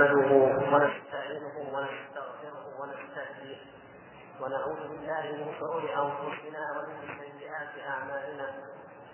[0.00, 0.32] نحمده
[0.72, 3.60] ونستعينه ونستغفره ونستهديه.
[4.40, 8.46] ونعوذ بالله من شرور أنفسنا ومن سيئات أعمالنا.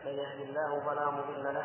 [0.04, 1.64] من يهد الله فلا مضل له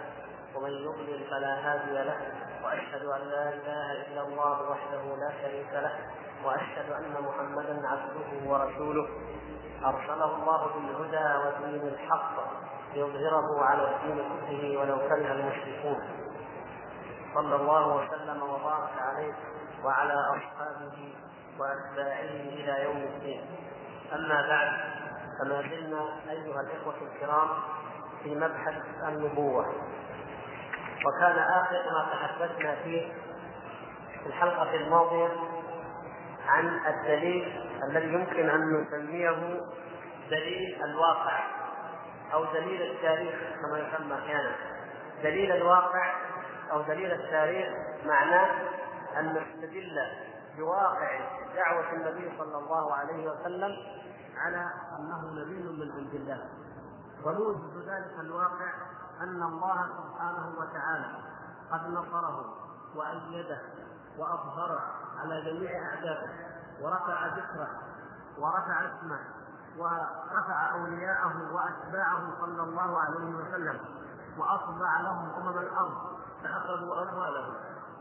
[0.56, 2.18] ومن يضلل فلا هادي له.
[2.64, 5.94] وأشهد أن لا إله إلا الله وحده لا شريك له
[6.46, 9.08] وأشهد أن محمدا عبده ورسوله.
[9.86, 12.36] أرسله الله بالهدى ودين الحق
[12.94, 14.18] ليظهره على الدين
[14.48, 16.21] كله ولو كره المشركون.
[17.34, 19.34] صلى الله وسلم وبارك عليه
[19.84, 21.14] وعلى أصحابه
[21.60, 23.46] وأتباعه إلى يوم الدين.
[24.14, 24.72] أما بعد
[25.40, 27.48] فما زلنا أيها الإخوة الكرام
[28.24, 28.76] في مبحث
[29.08, 29.66] النبوة.
[31.06, 33.14] وكان آخر ما تحدثنا فيه
[34.22, 35.30] في الحلقة الماضية
[36.48, 39.60] عن الدليل الذي يمكن أن نسميه
[40.30, 41.40] دليل الواقع
[42.34, 44.56] أو دليل التاريخ كما يسمى أحيانا.
[45.24, 46.14] دليل الواقع
[46.72, 47.68] أو دليل التاريخ
[48.06, 48.50] معناه
[49.20, 50.00] أن نستدل
[50.58, 51.20] بواقع
[51.56, 53.72] دعوة النبي صلى الله عليه وسلم
[54.38, 56.50] على أنه نبي من عند الله.
[57.26, 58.74] وموجب ذلك الواقع
[59.22, 61.06] أن الله سبحانه وتعالى
[61.72, 62.54] قد نصره
[62.96, 63.62] وأيده
[64.18, 64.82] وأظهره
[65.20, 66.30] على جميع اعدائه
[66.82, 67.68] ورفع ذكره
[68.38, 69.20] ورفع اسمه
[69.78, 73.80] ورفع أولياءه وأتباعه صلى الله عليه وسلم
[74.38, 77.54] واطبع لهم أمم الأرض فأخذوا أموالهم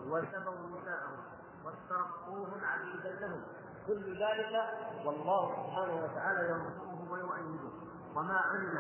[0.07, 1.19] وسبوا نساءهم
[1.65, 3.43] واسترقوهم عبيدا لهم
[3.87, 4.55] كل ذلك
[5.05, 7.71] والله سبحانه وتعالى ينصره ويؤيده.
[8.17, 8.79] وما علم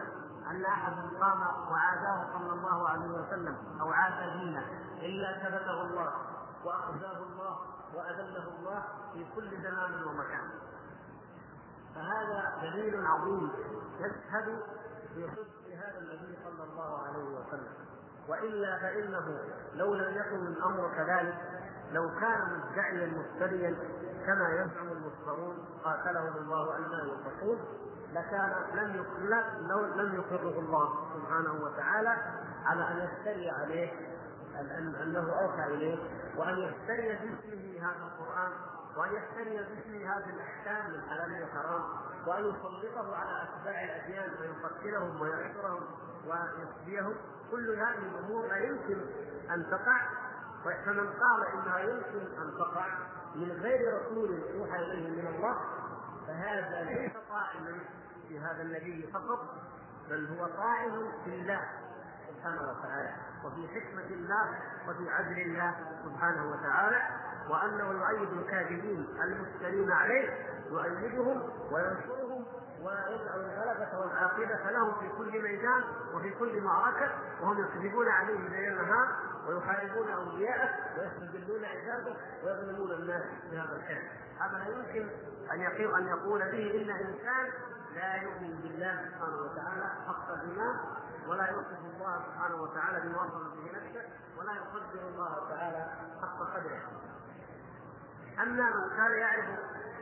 [0.50, 4.64] أن أحد قام وعاداه صلى الله عليه وسلم أو عاد دينه
[4.98, 6.12] إلا ثبته الله
[6.64, 7.58] وأخزاه الله
[7.94, 10.50] وأذله الله في كل زمان ومكان.
[11.94, 13.50] فهذا دليل عظيم
[13.98, 14.62] يشهد
[15.16, 17.89] بصدق هذا النبي صلى الله عليه وسلم.
[18.30, 19.38] وإلا فإنه
[19.74, 21.34] لو لم يكن الأمر كذلك
[21.92, 23.76] لو كان مدعيا مفتريا
[24.26, 27.58] كما يزعم المفترون قاتلهم الله أن لا يوفقون
[28.12, 29.04] لكان لم
[29.68, 32.16] لو لم يقره الله سبحانه وتعالى
[32.64, 33.92] على أن يفتري عليه
[35.02, 35.98] أنه أوحى إليه
[36.36, 38.52] وأن يفتري باسمه هذا القرآن
[38.96, 41.82] وأن يفتري باسمه هذه الأحكام من حلال وحرام
[42.26, 45.82] وأن يسلطه على أتباع الأديان ويقتلهم ويأسرهم
[46.26, 47.14] ويسبيهم
[47.50, 49.00] كل هذه الأمور لا يمكن
[49.50, 50.00] أن تقع.
[50.84, 52.86] فمن قال إنها يمكن أن تقع
[53.34, 55.56] من غير رسول يوحى إليه من الله
[56.26, 57.78] فهذا ليس طائلا
[58.28, 59.54] في هذا النبي فقط
[60.10, 61.60] بل هو طائل في الله
[62.28, 63.14] سبحانه وتعالى.
[63.44, 67.02] وفي حكمة الله وفي عدل الله سبحانه وتعالى
[67.50, 70.28] وأنه يؤيد الكاذبين المفترين عليه
[70.70, 71.42] يؤيدهم
[71.72, 72.19] وينصرهم
[72.82, 77.10] ويجعل الغلبة والعاقبة لهم في كل ميدان وفي كل معركة
[77.40, 79.08] وهم يكذبون عليه ليل نهار
[79.48, 82.14] ويحاربون أولياءه ويستذلون عباده
[82.44, 84.02] ويظلمون الناس في هذا الكلام
[84.40, 85.08] هذا لا يمكن
[85.52, 87.52] أن يقول أن يقول به إلا إنسان
[87.94, 90.76] لا يؤمن بالله سبحانه وتعالى حق الإيمان
[91.28, 94.08] ولا يوصف الله سبحانه وتعالى بما وصف به نفسه
[94.38, 95.86] ولا يقدر الله تعالى
[96.22, 96.82] حق قدره.
[98.42, 99.48] أما من كان يعرف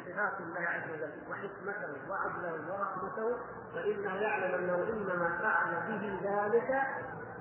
[0.08, 3.36] صفات الله عز وجل وحكمته وعدله ورحمته
[3.74, 6.82] فإنه يعلم أنه إنما فعل به ذلك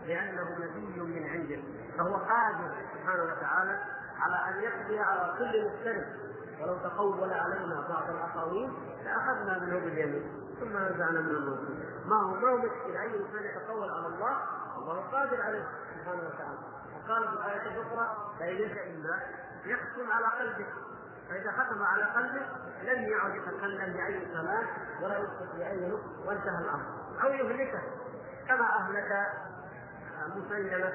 [0.06, 1.60] لأنه نبي من عنده
[1.98, 3.80] فهو قادر سبحانه وتعالى
[4.20, 6.08] على أن يقضي على كل مختلف
[6.62, 8.70] ولو تقول علينا بعض الأقاويل
[9.06, 11.60] لأخذنا منه باليمين ثم نزعنا من الموت.
[12.06, 14.38] ما هو ما هو مشكلة؟ أي إنسان يتقول على الله
[14.78, 15.64] الله قادر عليه
[15.96, 16.58] سبحانه وتعالى.
[16.96, 19.20] وقال في الآية الأخرى لئن إلا
[19.66, 20.68] يختم على قلبك.
[21.30, 22.46] فإذا ختم على قلبه
[22.84, 24.68] لم يعد يتكلم بأي كلام
[25.02, 26.86] ولا يسكت بأي نطق وانتهى الأمر.
[27.24, 27.82] أو يهلكه.
[28.48, 29.28] كما أهلك
[30.36, 30.94] مسيلمة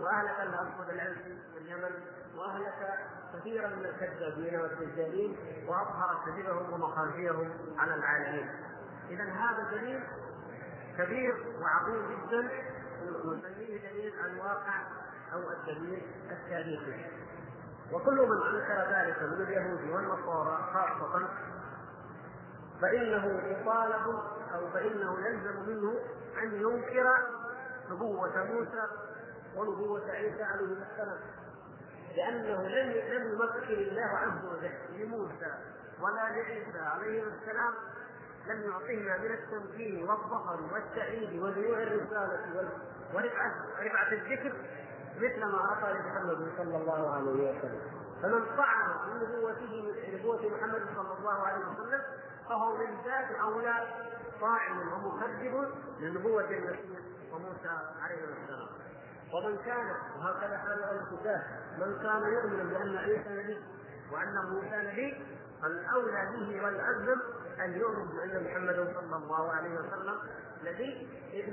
[0.00, 1.90] وأهلك الأسود العنسي في اليمن
[2.36, 2.98] وأهلك
[3.34, 5.36] كثيرا من الكذابين والدجالين
[5.68, 8.50] وأظهر كذبهم ومخافيهم على العالمين.
[9.10, 10.02] إذا هذا دليل
[10.98, 12.48] كبير وعظيم جدا
[13.04, 14.74] نسميه دليل الواقع
[15.32, 17.04] أو الدليل التاريخي.
[17.92, 21.28] وكل من أنكر ذلك من اليهود والنصارى خاصة
[22.82, 24.06] فإنه يطالب
[24.54, 25.94] أو فإنه يلزم منه
[26.42, 27.06] أن ينكر
[27.90, 28.86] نبوة موسى
[29.56, 31.18] ونبوة عيسى عليه السلام
[32.16, 35.54] لأنه لم لم يمكن الله عز وجل لموسى
[36.00, 37.74] ولا لعيسى عليه السلام
[38.46, 42.68] لم يعطهما من التمكين والظفر والتأييد ودنوع الرسالة
[43.14, 44.52] ورفعة رفعة الذكر
[45.20, 47.80] مثل ما اعطى لمحمد صلى الله عليه وسلم.
[48.22, 52.00] فمن طعن في نبوته نبوة محمد صلى الله عليه وسلم
[52.48, 53.74] فهو من ذات أولى
[54.40, 55.70] طاعن ومكذب
[56.00, 57.00] لنبوة المسيح
[57.32, 58.68] وموسى عليه السلام.
[59.34, 61.42] ومن كان وهكذا حال الكتاب
[61.78, 63.60] من كان يؤمن بأن عيسى نبي
[64.12, 65.24] وأن موسى نبي
[65.62, 67.20] فالأولى به والالزم
[67.60, 70.18] أن يؤمن بأن محمدا صلى الله عليه وسلم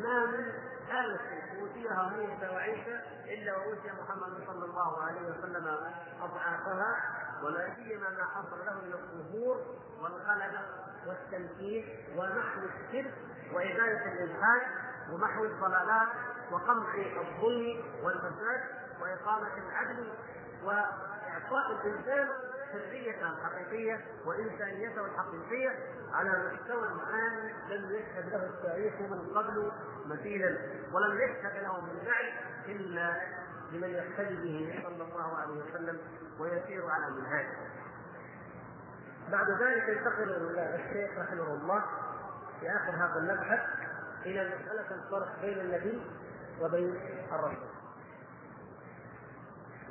[0.01, 0.51] ما من
[0.91, 1.19] آلة
[1.61, 5.77] أوتيها موسى وعيسى إلا وأوتي محمد صلى الله عليه وسلم
[6.21, 6.95] أضعافها
[7.43, 9.57] ولا سيما ما حصل له من الظهور
[10.01, 10.61] والغلبة
[11.07, 11.85] والتمكين
[12.17, 13.13] ومحو الشرك
[13.53, 14.61] وإزالة الإلحاد
[15.11, 16.07] ومحو الضلالات
[16.51, 18.61] وقمع الظلم والفساد
[19.01, 20.11] وإقامة العدل
[20.63, 22.29] وإعطاء الإنسان
[22.71, 25.69] حريته الحقيقية وإنسانيته الحقيقية
[26.13, 29.71] على مستوى الآن لم يشهد له التاريخ من قبل
[30.05, 30.57] مثيلا
[30.93, 32.33] ولم يشهد له من بعد
[32.67, 33.21] إلا
[33.71, 35.99] لمن يقتدي به صلى الله عليه وسلم
[36.39, 37.57] ويسير على منهاجه.
[39.31, 41.83] بعد ذلك ينتقل الشيخ رحمه الله
[42.59, 43.59] في آخر هذا المبحث
[44.25, 46.01] إلى مسألة الفرق بين النبي
[46.61, 46.99] وبين
[47.31, 47.76] الرسول.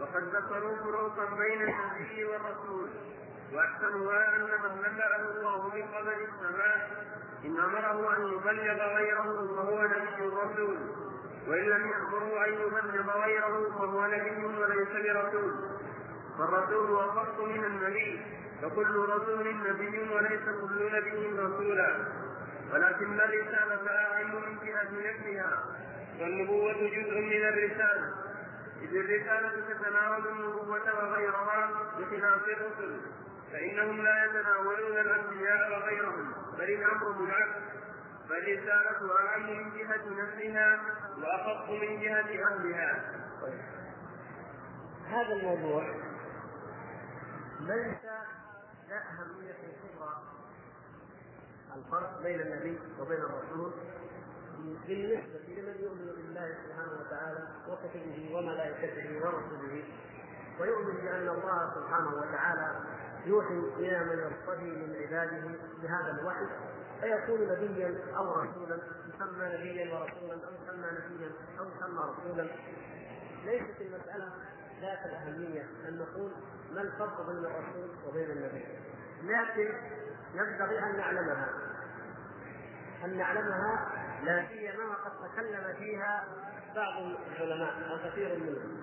[0.00, 2.88] وقد ذكروا فروقا بين النبي والرسول
[3.52, 6.90] واحسنها أن من نبأه الله من قبل السماء
[7.44, 10.76] إن أمره أن يبلغ غيره فهو نبي رسول
[11.48, 15.54] وإن لم يأمره أن يبلغ غيره فهو نبي وليس برسول.
[16.38, 18.20] فالرسول اخص من النبي
[18.62, 21.96] فكل رسول نبي وليس كل نبي رسولا.
[22.72, 25.64] ولكن الرسالة أعم من جهة نفسها
[26.20, 28.25] والنبوة جزء من الرسالة.
[28.86, 33.00] إذ الرسالة تتناول النبوة وغيرها بخلاف الرسل
[33.52, 37.58] فإنهم لا يتناولون الأنبياء وغيرهم بل الأمر بالعكس
[38.28, 40.80] فالرسالة أعم من جهة نفسها
[41.18, 43.12] وأخف من جهة أهلها.
[45.08, 45.94] هذا الموضوع
[47.60, 48.04] ليس
[48.88, 50.22] لا أهمية كبرى
[51.76, 53.72] الفرق بين النبي وبين الرسول
[54.88, 59.84] بالنسبة لمن يؤمن بالله سبحانه وتعالى وكتبه وملائكته ورسله
[60.60, 62.80] ويؤمن بأن الله سبحانه وتعالى
[63.26, 65.42] يوحي إلى من يرتضي من عباده
[65.82, 66.46] بهذا الوحي
[67.00, 68.78] فيكون نبيا أو رسولا
[69.08, 72.46] يسمى نبيا ورسولا أو يسمى نبيا أو يسمى رسولا.
[73.44, 74.32] ليست المسألة
[74.80, 76.30] ذات الأهمية أن نقول
[76.74, 78.64] ما الفرق بين الرسول وبين النبي
[79.22, 79.72] لكن
[80.34, 81.48] ينبغي أن نعلمها.
[83.04, 83.88] أن نعلمها
[84.22, 84.46] لا.
[84.48, 86.24] سيما وقد تكلم فيها
[86.76, 86.94] بعض
[87.36, 88.82] العلماء أو كثير منهم.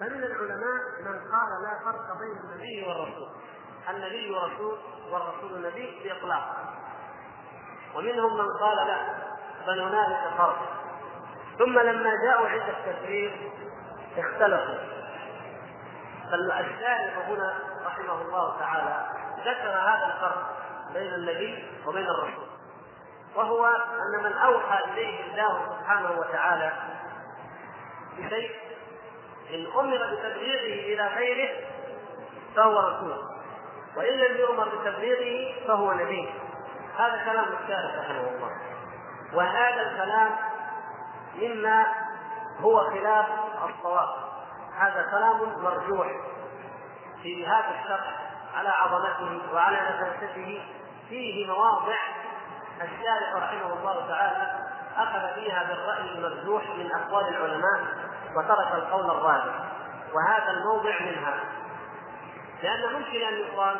[0.00, 3.28] فمن العلماء من قال لا فرق بين النبي والرسول.
[3.90, 4.78] النبي رسول
[5.10, 6.56] والرسول نبي بإطلاق.
[7.94, 8.98] ومنهم من قال لا
[9.66, 10.82] بل هنالك فرق.
[11.58, 13.32] ثم لما جاءوا عند التفريق
[14.16, 14.96] اختلفوا.
[16.30, 19.06] فالشارع هنا رحمه الله تعالى
[19.40, 20.56] ذكر هذا الفرق
[20.94, 22.48] بين النبي وبين الرسول.
[23.36, 26.72] وهو أن من أوحى إليه الله سبحانه وتعالى
[28.18, 28.50] بشيء
[29.54, 31.50] إن أمر بتبليغه إلى غيره
[32.56, 33.24] فهو رسول.
[33.96, 36.28] وإن لم يؤمر بتبليغه فهو نبي.
[36.98, 38.50] هذا كلام الشارع رحمه الله.
[39.32, 40.30] وهذا الكلام
[41.34, 41.86] مما
[42.60, 43.26] هو خلاف
[43.64, 44.08] الصواب.
[44.78, 46.06] هذا كلام مرجوح
[47.22, 50.62] في هذا الشرح على عظمته وعلى نفاسته
[51.08, 51.96] فيه مواضع
[52.82, 57.80] الشارح رحمه الله تعالى أخذ فيها بالرأي المرجوح من أقوال العلماء
[58.36, 59.54] وترك القول الراجح
[60.14, 61.34] وهذا الموضع منها.
[62.62, 63.76] لأن ممكن أن يقال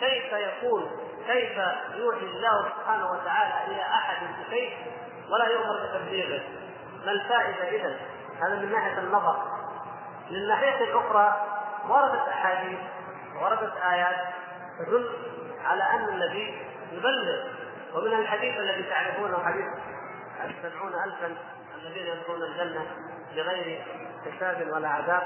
[0.00, 0.90] كيف يكون
[1.26, 1.58] كيف
[1.94, 4.76] يوحي الله سبحانه وتعالى إلى أحد بشيء
[5.30, 6.42] ولا يؤمر بتبليغه
[7.06, 7.96] ما الفائدة اذا
[8.42, 9.36] هذا من ناحية النظر.
[10.30, 11.46] من الناحية الأخرى
[11.88, 12.78] وردت أحاديث
[13.42, 14.16] وردت آيات
[14.78, 15.10] تدل
[15.64, 17.44] على أن النبي يبلغ.
[17.94, 19.66] ومن الحديث الذي تعرفونه حديث
[20.44, 21.36] السبعون ألفا
[21.74, 22.86] الذين يدخلون الجنة
[23.36, 23.84] بغير
[24.24, 25.22] حساب ولا عذاب.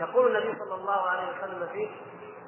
[0.00, 1.88] يقول النبي صلى الله عليه وسلم فيه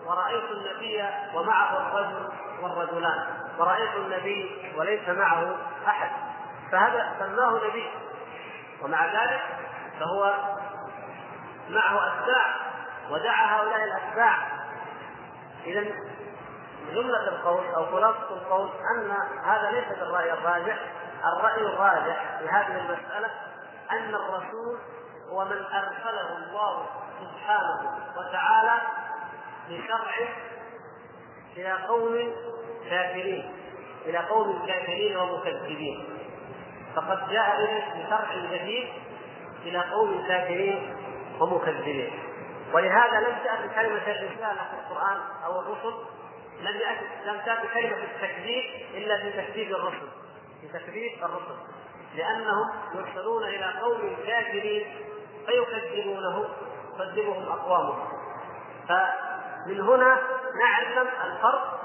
[0.06, 1.04] ورأيت النبي
[1.34, 2.28] ومعه الرجل
[2.62, 3.26] والرجلان.
[3.58, 6.10] ورأيت النبي وليس معه أحد.
[6.72, 7.90] فهذا سماه نبي.
[8.82, 9.42] ومع ذلك
[10.00, 10.34] فهو
[11.70, 12.54] معه أتباع
[13.10, 14.38] ودعا هؤلاء الأتباع.
[15.66, 15.84] إذا
[16.94, 19.10] جملة القول أو خلاصة القول أن
[19.44, 20.78] هذا ليس بالرأي الراجح،
[21.24, 23.30] الرأي الراجح في هذه المسألة
[23.90, 24.78] أن الرسول
[25.30, 26.86] هو من أرسله الله
[27.20, 28.80] سبحانه وتعالى
[29.68, 30.28] بشرع
[31.56, 32.32] إلى قوم
[32.90, 33.52] كافرين
[34.06, 36.04] إلى قوم كافرين ومكذبين.
[36.96, 37.56] فقد جاء
[37.96, 38.88] بشرع جديد
[39.62, 40.96] إلى قوم كافرين
[41.40, 42.28] ومكذبين.
[42.72, 45.94] ولهذا لم تأتي كلمة الرسالة في القرآن أو الرسل
[46.60, 46.80] لم
[47.26, 50.08] لم تأتي كلمة التكذيب إلا في تكذيب الرسل.
[50.60, 51.56] في تكذيب الرسل.
[52.14, 54.86] لأنهم يرسلون إلى قوم كافرين
[55.46, 56.48] فيكذبونه
[56.94, 58.08] يكذبهم أقوامهم.
[58.88, 60.18] فمن هنا
[60.60, 61.80] نعلم الفرق.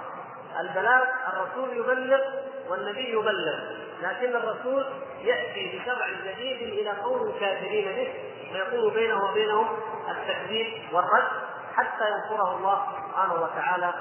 [0.60, 1.04] البلاغ
[1.34, 2.22] الرسول يبلغ
[2.70, 3.60] والنبي يبلغ.
[4.02, 4.86] لكن الرسول
[5.22, 8.14] يأتي بشرع جديد إلى قوم كافرين به
[8.54, 9.68] ويكون بينه وبينهم
[10.10, 11.28] التكذيب والرد
[11.76, 13.94] حتى ينصره الله سبحانه وتعالى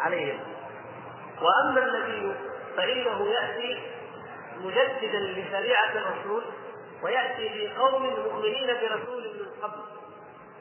[0.00, 0.40] عليهم.
[1.42, 2.34] وأما النبي
[2.76, 3.82] فإنه يأتي
[4.56, 6.44] مجددا لشريعة الرسول
[7.02, 9.80] ويأتي بقوم مؤمنين برسول من قبل.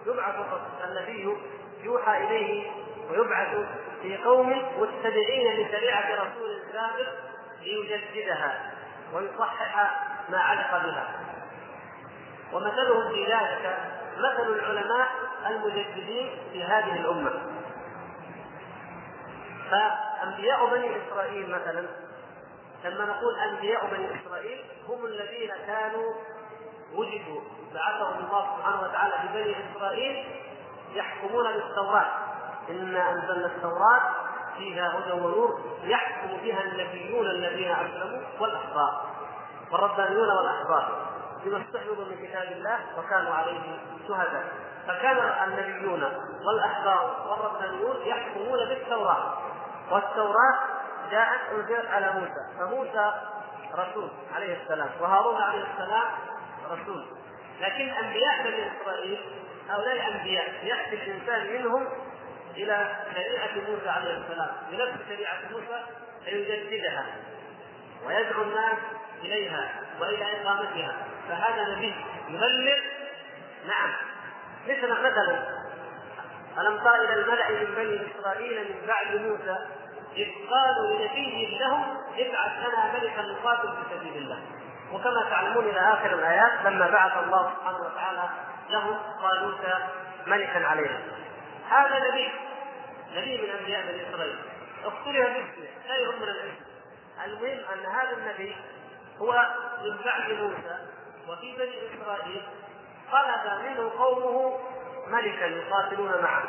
[0.05, 0.35] يبعث
[0.83, 1.37] النبي
[1.83, 2.71] يوحى إليه
[3.09, 3.55] ويبعث
[4.01, 7.09] في قوم متبعين لشريعة رسول سابق
[7.61, 8.71] ليجددها
[9.13, 9.91] ويصحح
[10.29, 11.07] ما علق بها.
[12.53, 13.77] ومثلهم في ذلك
[14.17, 15.07] مثل العلماء
[15.49, 17.31] المجددين في هذه الأمة.
[19.71, 21.85] فأنبياء بني إسرائيل مثلا
[22.83, 26.13] لما نقول أنبياء بني إسرائيل هم الذين كانوا
[26.93, 27.41] وجدوا
[27.73, 30.25] بعثهم الله سبحانه وتعالى ببني إسرائيل
[30.93, 32.05] يحكمون بالتوراة.
[32.69, 34.01] إنا أنزلنا التوراة
[34.57, 39.01] فيها هدى ونور يحكم بها النبيون الذين أسلموا والأحبار.
[39.71, 41.09] والربانيون والأحبار.
[41.45, 44.43] بما استحفظوا من كتاب الله وكانوا عليه شهداء.
[44.87, 46.03] فكان النبيون
[46.47, 49.33] والأحبار والربانيون يحكمون بالتوراة.
[49.91, 50.59] والتوراة
[51.11, 53.13] جاءت أنزلت على موسى فموسى
[53.75, 56.07] رسول عليه السلام وهارون عليه السلام
[56.71, 57.05] رسول.
[57.61, 59.19] لكن أنبياء بني إسرائيل
[59.69, 61.87] هؤلاء انبياء يأتي الإنسان منهم
[62.55, 65.83] إلى شريعة موسى عليه السلام بنفس شريعة موسى
[66.25, 67.05] فيجددها
[68.05, 68.77] ويدعو الناس
[69.23, 69.69] إليها
[70.01, 70.95] وإلى إقامتها
[71.29, 71.95] فهذا نبي
[72.27, 72.79] يبلغ.
[73.67, 73.93] نعم
[74.67, 75.59] مثل مثلا
[76.61, 79.57] ألم تر إلى الملأ من بني إسرائيل من بعد موسى
[80.17, 84.39] إذ قالوا لنبي لهم ابعث لنا ملكا نقاتل في سبيل الله.
[84.93, 88.29] وكما تعلمون إلى آخر الآيات لما بعث الله سبحانه وتعالى
[88.69, 89.65] لهم طالوت
[90.27, 91.01] ملكا عليهم
[91.69, 92.31] هذا نبي
[93.15, 94.39] نبي من أنبياء بني إسرائيل.
[94.85, 96.63] اختلف باسمه لا يهمنا الاسم
[97.25, 98.55] المهم أن هذا النبي
[99.21, 99.47] هو
[99.83, 100.77] من بعد موسى
[101.27, 102.41] وفي بني إسرائيل
[103.11, 104.59] طلب منه قومه
[105.11, 106.43] ملكا يقاتلون معه.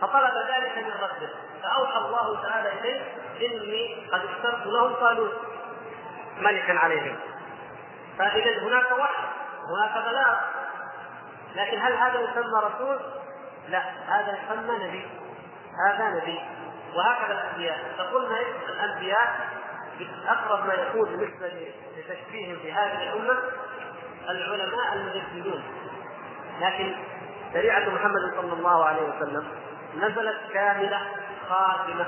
[0.00, 1.30] فطلب ذلك من ربه.
[1.62, 3.00] فأوحى الله تعالى إليه
[3.40, 5.32] إني قد اخترت لهم طالوت
[6.38, 7.16] ملكا عليهم.
[8.18, 9.22] فإذا هناك وحي
[9.68, 10.36] هناك بلاغ.
[11.54, 13.00] لكن هل هذا يسمى رسول؟
[13.68, 15.06] لا هذا يسمى نبي.
[15.88, 16.40] هذا نبي.
[16.94, 17.78] وهكذا الأنبياء.
[17.98, 19.48] فقلنا الأنبياء
[20.26, 21.52] أقرب ما يكون بالنسبة
[21.96, 23.38] لتشبيههم في هذه الأمة
[24.28, 25.62] العلماء المجددون.
[26.60, 26.94] لكن
[27.54, 29.48] شريعة محمد صلى الله عليه وسلم
[29.96, 31.00] نزلت كاملة
[31.48, 32.06] خاتمة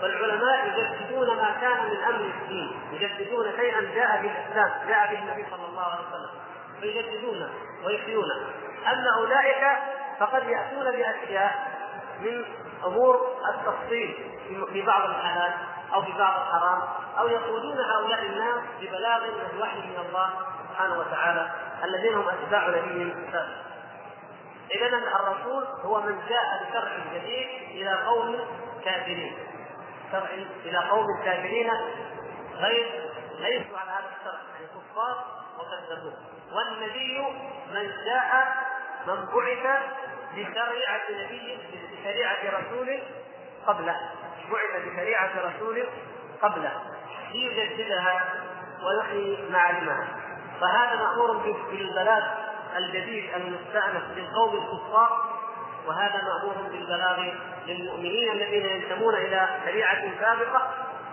[0.00, 5.46] فالعلماء يجددون ما كان من أمر الدين، يجددون شيئا جاء به الإسلام، جاء به النبي
[5.50, 6.30] صلى الله عليه وسلم،
[6.80, 7.50] فيجددونه
[7.84, 8.34] ويحيونه.
[8.92, 9.78] أما أولئك
[10.20, 11.76] فقد يأتون بأشياء
[12.20, 12.44] من
[12.86, 14.30] أمور التفصيل
[14.72, 15.54] في بعض الحالات
[15.94, 16.82] أو في بعض الحرام
[17.18, 20.30] أو يقودون هؤلاء الناس ببلاغ من وحي من الله
[20.68, 21.50] سبحانه وتعالى
[21.84, 23.30] الذين هم أتباع نبيهم.
[24.70, 28.38] اذا الرسول هو من جاء بشرع جديد إلى قوم
[28.84, 29.36] كافرين.
[30.12, 30.28] شرع
[30.64, 31.70] إلى قوم كافرين
[32.54, 35.24] غير ليسوا على هذا الشرع يعني كفار
[35.58, 36.14] وكذبوه
[36.52, 37.18] والنبي
[37.74, 38.56] من جاء
[39.06, 39.82] من بعث
[40.34, 41.58] بشريعة نبي
[41.92, 43.02] بشريعة رسول
[43.66, 44.00] قبله.
[44.50, 45.88] بعث بشريعة رسول
[46.42, 46.72] قبله.
[47.32, 48.34] ليجددها
[48.82, 50.06] ويحيي معالمها
[50.60, 51.36] فهذا مأمور
[51.70, 52.22] بالبلاغ
[52.76, 55.24] الجديد المستأنف للقوم الكفار
[55.86, 57.32] وهذا مأمور بالبلاغ
[57.66, 60.70] للمؤمنين الذين ينتمون إلى شريعة سابقة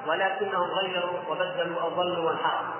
[0.07, 2.73] ولكنهم غيروا وبدلوا أو وانحرفوا.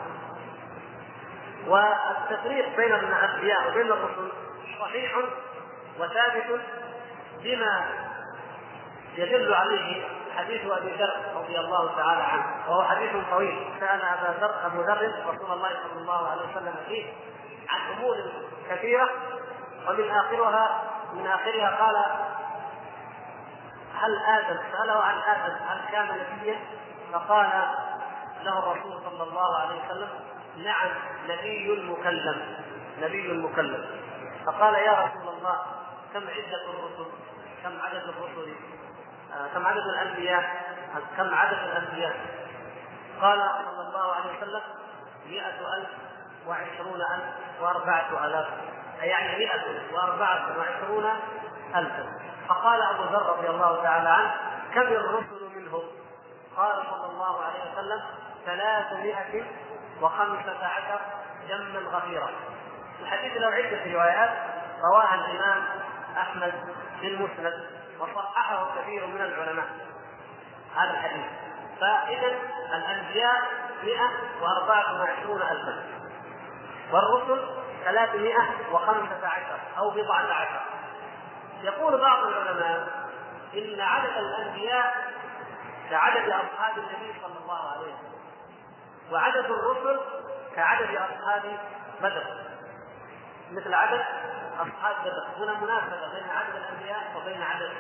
[1.68, 4.32] والتفريق بين الأنبياء وبين الرسل
[4.80, 5.18] صحيح
[6.00, 6.62] وثابت
[7.44, 7.86] بما
[9.18, 10.04] يدل عليه
[10.38, 15.12] حديث أبي ذر رضي الله تعالى عنه وهو حديث طويل سأل أبا ذر أبو ذر
[15.28, 17.06] رسول الله صلى الله عليه وسلم فيه
[17.70, 18.16] عن امور
[18.70, 19.10] كثيره
[19.88, 21.96] ومن اخرها من آخرها قال
[23.96, 26.60] هل آدم سأله عن آدم هل كان نبيا؟
[27.14, 27.50] فقال
[28.44, 30.10] له الرسول صلى الله عليه وسلم
[30.58, 30.90] نعم
[31.30, 32.56] نبي مكلم
[33.02, 33.86] نبي مكلم
[34.46, 35.62] فقال يا رسول الله
[36.14, 37.12] كم عدة الرسل؟
[37.64, 38.54] كم عدد الرسل؟
[39.34, 40.74] آه كم عدد الأنبياء؟
[41.18, 42.16] كم عدد الأنبياء؟
[43.22, 44.62] قال صلى الله عليه وسلم
[45.26, 45.90] مئة ألف
[46.48, 48.48] وعشرون ألف وأربعة آلاف
[49.02, 51.06] يعني مئة وأربعة وعشرون
[51.76, 52.06] ألفا
[52.50, 54.36] فقال أبو ذر رضي الله تعالى عنه
[54.74, 55.84] كم الرسل منهم؟
[56.58, 58.02] قال صلى الله عليه وسلم
[58.46, 59.44] ثلاثمائة
[60.02, 61.00] وخمسة عشر
[61.50, 62.30] جما غفيرا.
[63.02, 64.30] الحديث له عدة روايات
[64.84, 65.64] رواها الإمام
[66.18, 66.54] أحمد
[67.00, 67.70] في المسند
[68.00, 69.66] وصححه كثير من العلماء.
[70.76, 71.26] هذا الحديث.
[71.82, 72.28] فإذا
[72.74, 73.42] الأنبياء
[73.84, 76.03] 124 ألفا.
[76.92, 77.48] والرسل
[77.84, 80.62] 315 أو بضعة عشر.
[81.62, 82.88] يقول بعض العلماء
[83.54, 85.14] إن عدد الأنبياء
[85.90, 88.14] كعدد أصحاب النبي صلى الله عليه وسلم
[89.12, 90.00] وعدد الرسل
[90.56, 91.58] كعدد أصحاب
[92.02, 92.24] بدر.
[93.52, 94.06] مثل عدد
[94.56, 97.72] أصحاب بدر هنا مناسبة بين عدد الأنبياء وبين عدد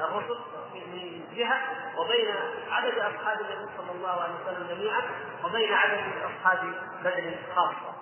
[0.00, 0.38] الرسل
[0.74, 1.60] من جهة
[1.96, 2.34] وبين
[2.70, 5.02] عدد أصحاب النبي صلى الله عليه وسلم جميعا
[5.44, 6.74] وبين عدد أصحاب
[7.04, 7.94] بدر خاصة.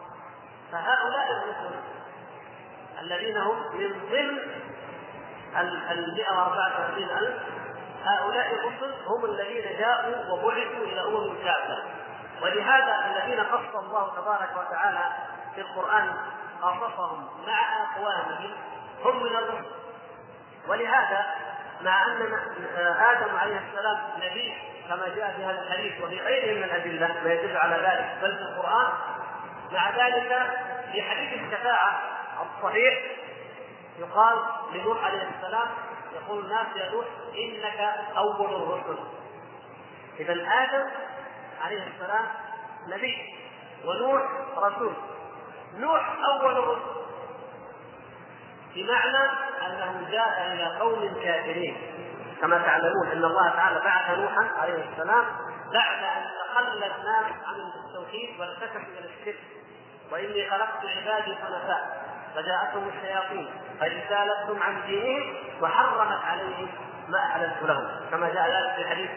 [0.72, 1.74] فهؤلاء الرسل
[3.00, 4.38] الذين هم من ضمن
[5.56, 7.42] ال 134 ألف
[8.04, 11.82] هؤلاء الرسل هم الذين جاءوا وبعثوا إلى أمم كافة.
[12.42, 15.04] ولهذا الذين قص الله تبارك وتعالى
[15.54, 16.16] في القرآن
[16.62, 18.50] قصصهم مع أقوامهم
[19.04, 19.77] هم من الرسل.
[20.68, 21.26] ولهذا
[21.80, 22.22] مع أن
[23.00, 24.54] آدم عليه السلام نبي
[24.88, 28.42] كما جاء في هذا الحديث وفي غيره من الأدلة ما يدل على ذلك بل في
[28.42, 28.92] القرآن
[29.72, 30.50] مع ذلك
[30.92, 32.00] في حديث الشفاعة
[32.42, 32.98] الصحيح
[33.98, 34.38] يقال
[34.74, 35.68] لنوح عليه السلام
[36.14, 37.06] يقول الناس يا نوح
[37.38, 37.80] إنك
[38.16, 38.98] أول الرسل.
[40.20, 40.90] إذا آدم
[41.64, 42.26] عليه السلام
[42.88, 43.34] نبي
[43.84, 44.22] ونوح
[44.56, 44.92] رسول.
[45.74, 46.98] نوح أول الرسل.
[48.74, 49.28] بمعنى
[49.68, 51.76] أنه جاء إلى قوم كافرين.
[52.40, 55.24] كما تعلمون أن الله تعالى بعث نوحا عليه السلام
[55.72, 59.40] بعد أن تخلى الناس عن التوحيد والتفتوا إلى الشرك.
[60.12, 66.68] وإني خلقت عبادي حنفاء فجاءتهم الشياطين فاجتالتهم عن دينهم وحرمت عليهم
[67.08, 67.88] ما احللت لهم.
[68.10, 69.10] كما جاء ذلك في حديث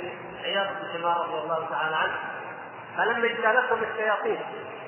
[0.43, 2.19] عياض بن حمار رضي الله تعالى عنه.
[2.97, 4.39] فلما اجتالتهم الشياطين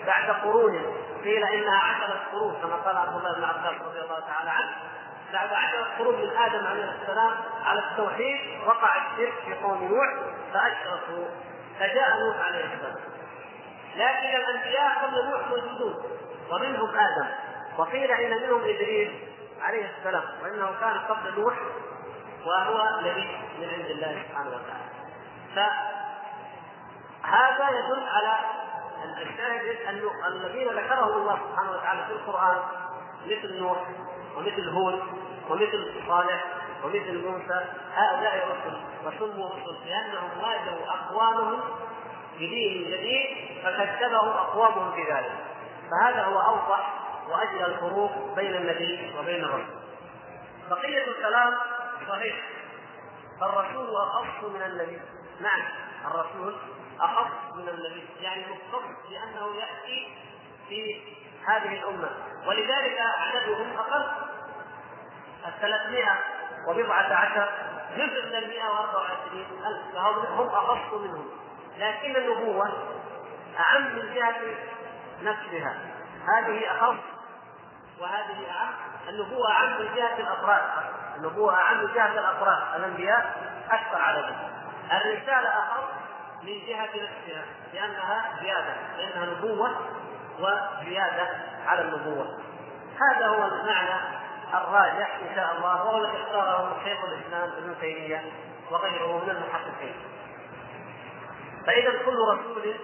[0.08, 4.50] بعد قرون قيل إنها عشرة قرون كما قال عبد الله بن عباس رضي الله تعالى
[4.50, 4.72] عنه.
[5.34, 7.34] بعد عشرة قرون من آدم عليه السلام
[7.66, 10.08] على التوحيد وقع الشرك في قوم نوح
[10.54, 11.28] فأشركوا
[11.80, 13.00] فجاء نوح عليه السلام.
[13.96, 16.04] لكن الأنبياء قبل نوح موجودون
[16.52, 17.28] ومنهم آدم
[17.78, 19.12] وقيل إن منهم إدريس
[19.62, 21.54] عليه السلام وإنه كان قبل نوح
[22.46, 24.94] وهو نبي من عند الله سبحانه وتعالى.
[27.24, 28.36] فهذا يدل على
[29.22, 32.58] الشاهد انه الذين ذكرهم الله سبحانه وتعالى في القرآن
[33.26, 33.78] مثل نوح
[34.38, 35.02] ومثل هود
[35.50, 36.44] ومثل صالح
[36.84, 41.60] ومثل موسى هؤلاء رسل وسموا رسل لأنهم واجهوا أقوامهم
[42.36, 45.34] بدين جديد فكذبه أقوامهم في ذلك
[45.92, 46.94] فهذا هو أوضح
[47.30, 49.84] وأجل الفروق بين النبي وبين الرسول
[50.70, 51.54] بقية الكلام
[52.10, 52.36] صحيح.
[53.42, 55.00] فالرسول أخص من النبي.
[55.42, 55.62] نعم
[56.06, 56.56] الرسول
[57.00, 58.04] أخص من النبي.
[58.22, 60.08] يعني مختص بأنه يأتي
[60.70, 61.02] في
[61.48, 62.10] هذه الأمة.
[62.48, 64.06] ولذلك عددهم أقل.
[65.48, 66.18] الثلاثمائة
[66.68, 67.50] وبضعة عشر
[67.98, 68.34] جزء من
[68.70, 69.96] وأربعة وعشرين ألف.
[69.96, 71.26] فهم أخص منهم.
[71.78, 72.74] لكن النبوة
[73.60, 74.36] أعم من جهة
[75.22, 75.76] نفسها
[76.28, 77.00] هذه أخص
[78.00, 78.74] وهذه أعم.
[79.10, 80.62] النبوة أعم من جهة الأفراد.
[81.18, 82.76] النبوة أعم من جهة الأفراد.
[82.76, 83.36] الأنبياء
[83.72, 84.36] أكثر عددا.
[84.92, 85.84] الرسالة أخص
[86.44, 89.76] من جهة نفسها لأنها زيادة لأنها نبوة
[90.40, 91.28] وزيادة
[91.66, 92.40] على النبوة.
[93.02, 94.00] هذا هو المعنى
[94.54, 98.22] الراجح إن شاء الله وهو الذي اختاره شيخ الإسلام ابن تيمية
[98.72, 99.96] وغيره من المحققين.
[101.68, 102.76] فإذا كل رسول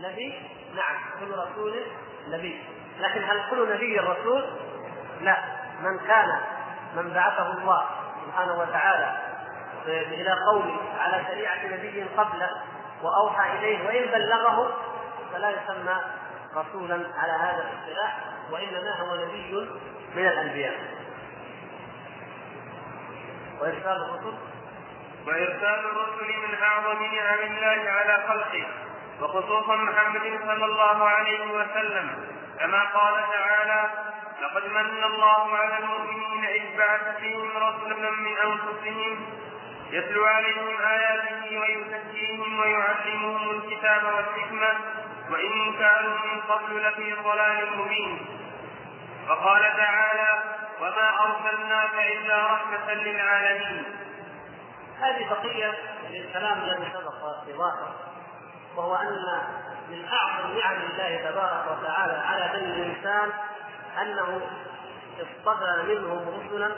[0.00, 1.82] نبي نعم كل رسول
[2.28, 2.62] نبي.
[3.00, 4.44] لكن هل كل نبي رسول؟
[5.20, 5.36] لا.
[5.80, 6.40] من كان
[6.96, 7.84] من بعثه الله
[8.26, 9.16] سبحانه وتعالى
[9.86, 12.50] إلى قوله على شريعة نبي قبله
[13.02, 14.72] وأوحى إليه وإن بلغه
[15.32, 15.96] فلا يسمى
[16.56, 18.18] رسولا على هذا الاصطلاح
[18.50, 19.70] وإنما هو نبي
[20.16, 20.74] من الأنبياء.
[23.60, 24.34] وإرسال الرسل؟
[25.26, 28.66] وإرسال الرسل من أعظم نعم الله على خلقه
[29.20, 32.34] وخصوصا محمد صلى الله عليه وسلم.
[32.58, 33.90] كما قال تعالى
[34.42, 39.26] لقد من الله على المؤمنين إذ بعث فيهم رسلا من أنفسهم
[39.90, 44.74] يتلو عليهم آياته ويزكيهم ويعلمهم الكتاب والحكمة
[45.30, 48.26] وإن كانوا من قبل لفي ضلال مبين.
[49.28, 50.42] وقال تعالى
[50.80, 53.84] وما أرسلناك إلا رحمة للعالمين.
[55.00, 55.74] هذه بقية
[56.10, 57.20] للكلام الذي سبق
[57.56, 57.94] ظاهر
[58.76, 59.42] وهو أن
[59.90, 63.30] من أعظم نعم الله تبارك وتعالى على بني الإنسان
[64.02, 64.40] أنه
[65.20, 66.70] اصطفى منهم رسلا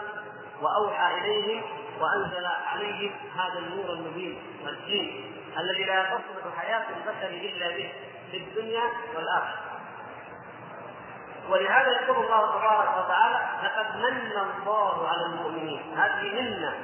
[0.60, 1.62] وأوحى إليهم
[2.00, 7.92] وأنزل عليهم هذا النور المبين والدين الذي لا تصلح حياة البشر إلا به.
[8.30, 8.82] في الدنيا
[9.16, 9.60] والآخرة.
[11.48, 15.82] ولهذا يقول الله تبارك وتعالى لقد من الله على المؤمنين.
[15.96, 16.74] هذه منة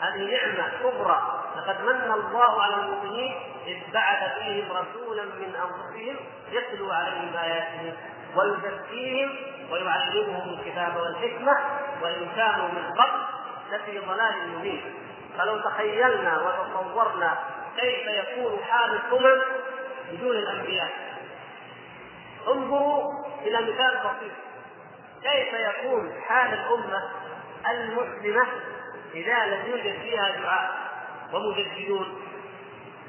[0.00, 1.44] هذه نعمة كبرى.
[1.56, 3.34] لقد من الله على المؤمنين
[3.66, 6.16] إذ بعث فيهم رسولا من أنفسهم
[6.50, 7.92] يتلو عليهم آياته
[8.36, 9.36] ويزكيهم
[9.70, 11.58] ويعلمهم الكتاب والحكمة
[12.02, 13.20] وإن كانوا من قبل
[13.70, 14.94] لفي ضلال مبين.
[15.38, 17.38] فلو تخيلنا وتصورنا
[17.76, 19.42] كيف يكون حال الأمم
[20.12, 20.90] بدون الأنبياء.
[22.48, 24.32] انظروا إلى مثال بسيط.
[25.22, 27.10] كيف يكون حال الأمة
[27.70, 28.46] المسلمة
[29.14, 30.74] إذا لم يوجد فيها دعاء
[31.32, 32.22] ومجددون؟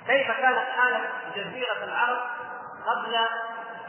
[0.07, 1.01] كيف كانت حالة
[1.35, 2.19] جزيرة العرب
[2.87, 3.17] قبل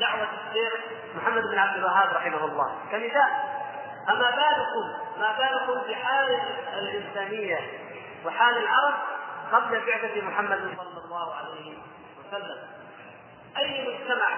[0.01, 0.75] دعوة الشيخ
[1.17, 3.31] محمد بن عبد الوهاب رحمه الله؟ كمثال
[4.09, 6.41] أما بالكم ما بالكم بحال
[6.79, 7.61] الإنسانية
[8.25, 8.95] وحال العرب
[9.53, 11.79] قبل بعثة محمد صلى الله عليه
[12.29, 12.80] وسلم؟
[13.59, 14.29] أي مجتمع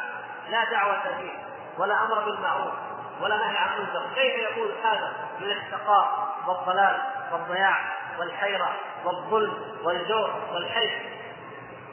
[0.51, 1.33] لا دعوة فيه
[1.79, 2.75] ولا أمر بالمعروف
[3.21, 4.15] ولا نهي عن المنكر.
[4.15, 7.01] كيف يكون هذا؟ من الشقاء والضلال
[7.33, 7.79] والضياع
[8.19, 8.73] والحيرة
[9.05, 10.93] والظلم والجور والحيف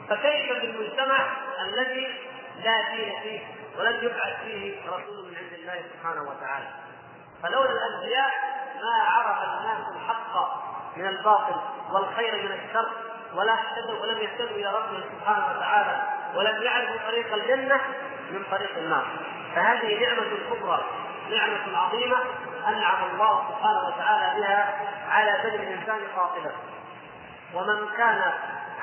[0.08, 1.26] فكيف بالمجتمع
[1.60, 2.08] الذي
[2.64, 3.40] لا دين فيه
[3.78, 6.66] ولم يبعث فيه رسول من عند الله سبحانه وتعالى؟
[7.42, 8.30] فلولا الأنبياء
[8.82, 10.60] ما عرف الناس الحق
[10.96, 12.88] من الباطل والخير من الشر.
[13.34, 16.02] ولا اهتدوا ولم يهتدوا إلى ربهم سبحانه وتعالى
[16.34, 17.80] ولم يعرفوا طريق الجنة
[18.30, 19.04] من طريق النار.
[19.54, 20.84] فهذه نعمة كبرى
[21.30, 22.16] نعمة عظيمة
[22.68, 24.74] أنعم الله سبحانه وتعالى بها
[25.10, 26.52] على بني الإنسان قاطبه
[27.54, 28.32] ومن كان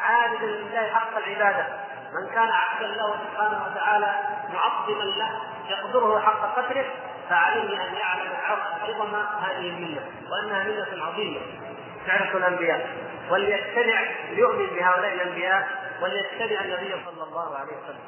[0.03, 1.65] عابدا لله حق العبادة
[2.13, 4.15] من كان عبدا له سبحانه وتعالى
[4.53, 6.85] معظما له يقدره حق قدره
[7.29, 8.33] فعليه أن يعلم
[8.81, 11.41] عظم هذه الملة وأنها ملة عظيمة.
[12.07, 12.89] تعرف الأنبياء
[13.29, 15.67] وليتبع ليؤمن بهؤلاء الأنبياء
[16.01, 17.99] وليتبع النبي صلى الله عليه وسلم.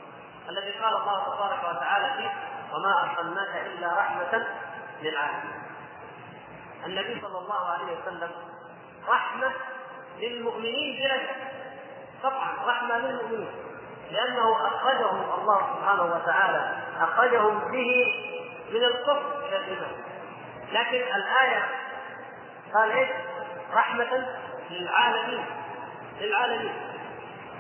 [0.50, 2.32] الذي قال الله تبارك وتعالى فيه
[2.74, 4.48] وما أرسلناك إلا رحمة
[5.02, 5.62] للعالمين.
[6.86, 8.32] النبي صلى الله عليه وسلم
[9.10, 9.52] رحمة
[10.20, 11.36] للمؤمنين بلا شك.
[12.24, 13.52] طبعا رحمة للمؤمنين
[14.12, 18.14] لأنه أخرجهم الله سبحانه وتعالى أخرجهم به
[18.70, 19.92] من الكفر إلى الإيمان.
[20.72, 21.64] لكن الآية
[22.74, 23.10] قال إيش؟
[23.74, 24.28] رحمة
[24.70, 25.46] للعالمين
[26.22, 26.74] للعالمين.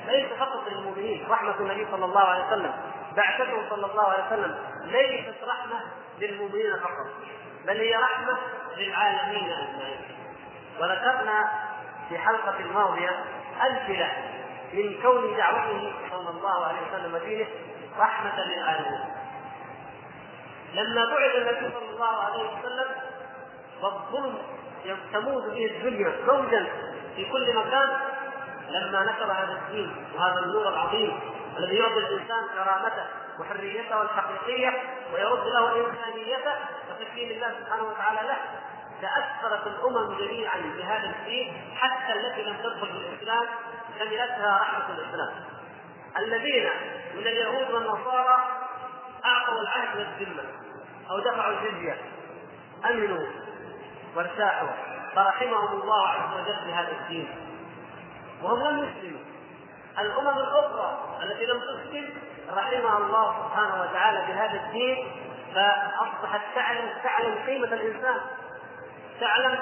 [0.08, 2.74] ليس فقط للمؤمنين رحمة النبي صلى الله عليه وسلم
[3.16, 4.58] بعثته صلى الله عليه وسلم.
[4.84, 5.82] ليست رحمة
[6.20, 7.08] للمؤمنين فقط
[7.68, 8.38] بل هي رحمة
[8.78, 10.02] للعالمين أجمعين.
[10.80, 11.52] وذكرنا
[12.10, 13.24] في الحلقة الماضية
[13.62, 14.12] أمثلة
[14.74, 17.48] من كون دعوته صلى الله عليه وسلم ودينه
[18.00, 19.06] رحمة للعالمين.
[20.74, 22.88] لما بعث النبي صلى الله عليه وسلم
[23.82, 24.38] والظلم
[25.14, 26.68] تموت به الدنيا موجا
[27.16, 27.90] في كل مكان
[28.70, 31.20] لما نشر هذا الدين وهذا النور العظيم
[31.58, 33.06] الذي يعطي الإنسان كرامته
[33.40, 34.74] وحريته الحقيقية
[35.14, 36.54] ويرد له إنسانيته
[36.90, 38.38] وتكريم الله سبحانه وتعالى له
[39.02, 43.46] تأثرت الأمم جميعا بهذا الدين حتى التي لم تدخل في الإسلام
[44.00, 45.30] شملتها رحمة الإسلام.
[46.18, 46.70] الذين
[47.16, 48.38] من اليهود والنصارى
[49.26, 50.44] أعطوا العهد والذمه
[51.12, 51.98] أو دفعوا الجزية.
[52.90, 53.49] آمنوا.
[54.16, 54.70] وارتاحوا
[55.16, 57.30] فرحمهم الله عز وجل بهذا الدين.
[58.44, 59.22] وهم لم يسلموا.
[60.00, 62.14] الأمم الأخرى التي لم تسلم
[62.50, 65.12] رحمها الله سبحانه وتعالى بهذا الدين
[65.56, 68.22] فأصبحت تعلم تعلم قيمة الإنسان.
[69.20, 69.60] تعلم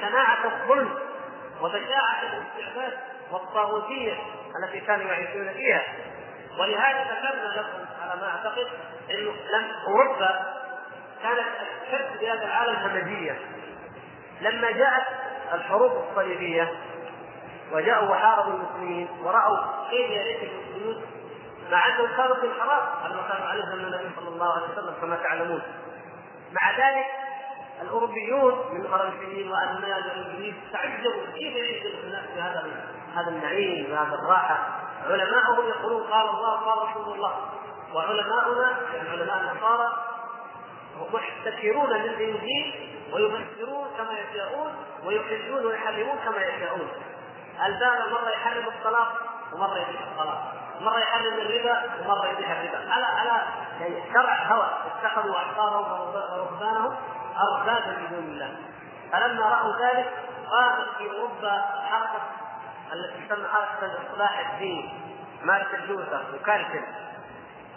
[0.00, 0.98] شناعه الظلم
[1.60, 2.98] وبشاعة الاستعباد
[3.30, 4.14] والطاغوتية
[4.62, 5.82] التي كانوا يعيشون فيها.
[6.58, 8.66] ولهذا ذكرنا لكم على ما أعتقد
[9.10, 10.54] إنه لم أوروبا
[11.22, 11.46] كانت
[11.88, 13.38] اشد بلاد العالم همجيه
[14.42, 15.06] لما جاءت
[15.52, 16.72] الحروب الصليبية
[17.72, 19.58] وجاءوا وحاربوا المسلمين ورأوا
[19.90, 21.02] كيف يعيش المسلمون
[21.70, 25.16] مع أنهم كانوا في الحرام على ما كانوا عليه النبي صلى الله عليه وسلم كما
[25.16, 25.62] تعلمون.
[26.52, 27.06] مع ذلك
[27.82, 32.64] الأوروبيون من فرنسيين وألمان وإنجليز تعجبوا كيف يعيش الناس في هذا
[33.14, 34.58] هذا النعيم وهذا الراحة.
[35.10, 37.34] علماؤهم يقولون قال الله قال رسول الله.
[37.94, 39.88] وعلماؤنا يعني علماء النصارى
[41.12, 46.88] محتكرون للانجيل ويفسرون كما يشاءون ويحلون ويحرمون كما يشاءون.
[47.66, 49.12] الباب مرة يحرم الطلاق
[49.52, 50.52] ومرة يبيح الطلاق.
[50.80, 52.92] مرة يحرم الربا ومرة يبيح الربا.
[52.92, 53.42] على على
[53.80, 54.70] يعني شرع هوى.
[54.86, 56.96] اتخذوا أحبارهم ورهبانهم
[57.38, 58.56] أربابا من دون الله.
[59.12, 60.12] فلما رأوا ذلك
[60.50, 62.22] قامت في أوروبا حركه
[62.92, 64.92] التي تسمى حركه الاصلاح الديني
[65.42, 66.82] مارتن لوثر وكارتل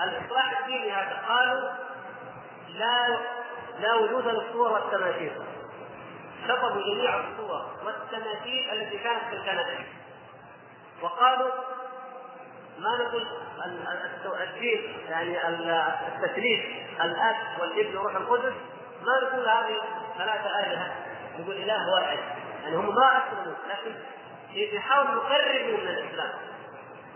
[0.01, 1.69] الإصلاح الديني هذا قالوا
[2.77, 3.17] لا
[3.79, 5.31] لا وجود للصور والتماثيل.
[6.47, 9.85] شطبوا جميع الصور والتماثيل التي كانت في الكنائس
[11.01, 11.51] وقالوا
[12.79, 13.27] ما نقول
[14.41, 15.47] الدين يعني
[16.07, 16.65] التثليث
[17.01, 18.53] الأب والابن وروح القدس.
[19.01, 19.81] ما نقول هذه
[20.17, 20.95] ثلاثة آلهة.
[21.39, 22.19] نقول إله واحد.
[22.63, 23.95] يعني هم ما أسلموا لكن
[24.75, 26.31] يحاولوا يقربوا من الإسلام.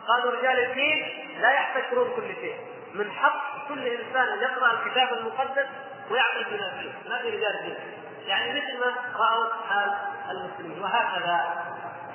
[0.07, 2.57] قالوا رجال الدين لا يحتكرون كل شيء.
[2.93, 5.67] من حق كل إنسان أن يقرأ الكتاب المقدس
[6.11, 7.09] ويعمل بما فيه.
[7.09, 7.77] ما في رجال الدين
[8.25, 9.93] يعني مثل ما رأوا حال
[10.29, 10.83] المسلمين.
[10.83, 11.65] وهكذا.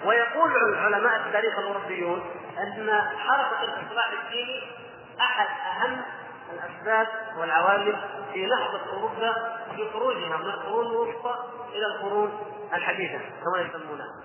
[0.04, 4.62] ويقول علماء التاريخ الاوروبيون أن حركة الإصلاح الديني
[5.20, 6.02] أحد أهم
[6.52, 7.08] الأسباب
[7.38, 7.96] والعوامل
[8.32, 9.32] في نهضة أوروبا
[9.76, 11.38] في خروجها من القرون الوسطى
[11.72, 14.22] إلى القرون الحديثة كما يسمونها.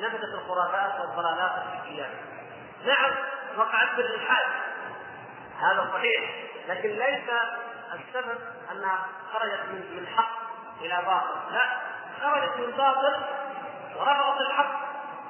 [0.00, 2.10] نبتت الخرافات والضلالات الفكريات
[2.86, 3.10] نعم
[3.56, 4.46] وقعت في الإلحاد.
[5.60, 6.30] هذا صحيح
[6.68, 7.30] لكن ليس
[7.92, 8.38] السبب
[8.72, 10.38] انها خرجت من من حق
[10.80, 11.54] إلى باطل.
[11.54, 11.62] لا
[12.22, 13.16] خرجت من باطل
[13.96, 14.80] ورفضت الحق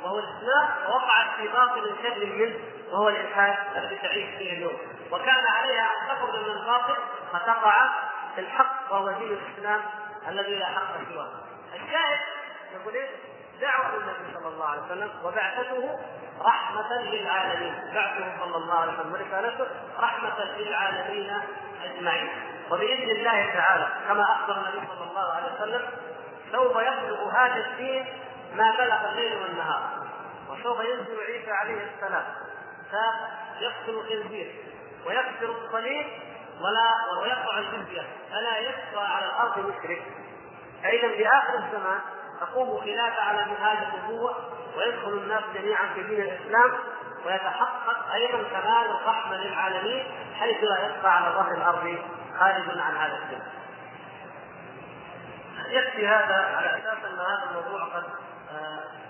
[0.02, 2.58] وهو الإسلام ووقعت في باطل شر منه
[2.92, 4.78] وهو الإلحاد الذي تعيش فيه اليوم.
[5.12, 6.96] وكان عليها أن تخرج من الباطل
[7.32, 7.88] فتقع
[8.34, 9.82] في الحق وهو دين الإسلام
[10.28, 11.30] الذي لا حق سواه.
[11.74, 12.20] الشاهد
[12.74, 13.08] يقول إيه؟
[13.60, 15.98] دعوة النبي صلى الله عليه وسلم وبعثته
[16.44, 19.12] رحمة للعالمين، بعثه صلى الله عليه وسلم.
[19.12, 19.66] ورسالته
[20.00, 21.40] رحمة للعالمين
[21.84, 22.28] أجمعين،
[22.70, 25.88] وبإذن الله تعالى كما أخبر النبي صلى الله عليه وسلم
[26.52, 28.06] سوف يبلغ هذا الدين
[28.54, 29.82] ما بلغ الليل والنهار،
[30.50, 32.24] وسوف ينزل عيسى عليه السلام.
[32.90, 34.54] فيقتل الخنزير
[35.06, 36.06] ويكسر الصليب
[36.60, 38.02] ولا ويقطع الجزية.
[38.30, 40.02] فلا يبقى على الأرض مشرك.
[40.82, 42.00] فإذا في آخر الزمان
[42.40, 44.36] تقوم خلافة على منهاج النبوة
[44.76, 46.72] ويدخل الناس جميعا في دين الإسلام
[47.26, 50.06] ويتحقق أيضا كمال الرحمة للعالمين
[50.38, 51.98] حيث لا يبقى على ظهر الأرض
[52.38, 53.42] خارج عن هذا الدين.
[55.68, 58.04] يكفي هذا على أساس أن هذا الموضوع قد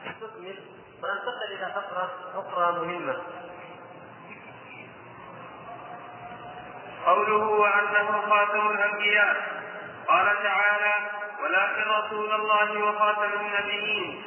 [0.06, 0.58] استكمل
[1.02, 3.16] وننتقل إلى فقرة أخرى مهمة.
[7.06, 9.36] قوله وأنه خاتم الأنبياء
[10.08, 10.94] قال تعالى
[11.42, 14.22] ولكن رسول الله وخاتم النبيين.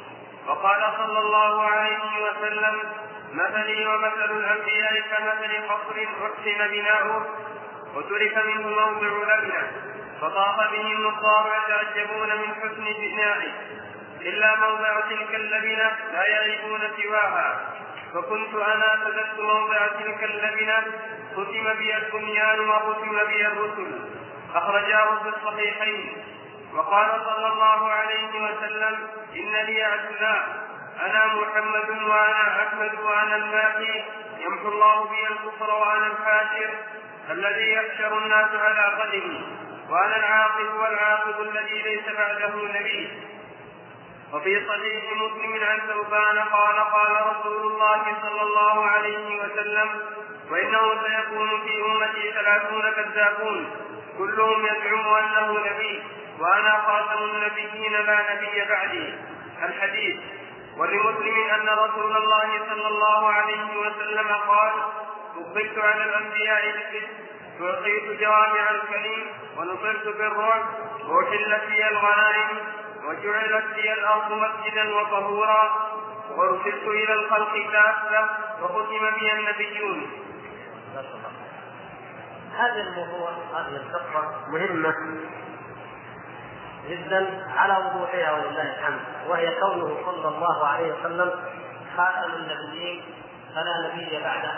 [0.46, 2.80] وقال صلى الله عليه وسلم
[3.32, 7.26] مثلي ومثل الأنبياء كمثل قصر أحسن بناؤه
[7.94, 9.72] وترك منه موضع لبنة
[10.20, 13.52] فطاف به النصارى يتعجبون من حسن بنائه.
[14.20, 17.60] إلا موضع تلك اللبنة لا يعرفون سواها.
[18.14, 20.82] فكنت أنا سددت موضع تلك اللبنة
[21.32, 24.08] ختم بي البنيان وختم بي الرسل.
[24.54, 26.24] أخرجاه في الصحيحين.
[26.74, 30.42] وقال صلى الله عليه وسلم إن لي أسماء
[31.00, 34.04] أنا محمد وأنا أحمد وأنا الماحي
[34.38, 36.70] يمحو الله بي الكفر وأنا الحاشر
[37.30, 39.46] الذي يحشر الناس على قدمي
[39.90, 43.08] وأنا العاقب والعاقب الذي ليس بعده نبي.
[44.32, 49.88] وفي صحيح مسلم عن ثوبان قال قال رسول الله صلى الله عليه وسلم
[50.50, 53.70] وإنه سيكون في أمتي ثلاثون كذابون
[54.18, 56.02] كلهم يزعم أنه نبي.
[56.40, 59.14] وأنا خاتم النبيين لا نبي بعدي.
[59.62, 60.16] الحديث.
[60.76, 64.72] ولمسلم أن رسول الله صلى الله عليه وسلم قال
[65.34, 67.08] فضلت على الأنبياء بالكذب
[67.60, 70.62] وأعطيت جوامع الكريم ونصرت بالرعب
[71.08, 72.48] وأحلت لي الغنائم
[73.04, 75.90] وجعلت لي الأرض مسجدا وطهورا
[76.36, 78.28] وأرسلت إلى الخلق كافة
[78.62, 80.10] وختم بي النبيون.
[82.58, 84.94] هذا الموضوع هذه الفقرة مهمة.
[86.88, 89.00] جدا على وضوحها ولله الحمد.
[89.28, 91.30] وهي كونه صلى الله عليه وسلم
[91.96, 93.04] خاتم النبيين
[93.54, 94.52] فلا نبي بعده.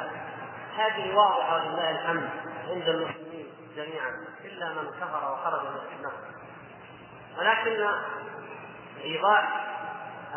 [0.79, 2.31] هذه واضحة ولله الحمد
[2.71, 4.11] عند المسلمين جميعا
[4.45, 6.13] إلا من كفر وخرج من الاسلام
[7.39, 7.87] ولكن
[9.05, 9.67] إيضاح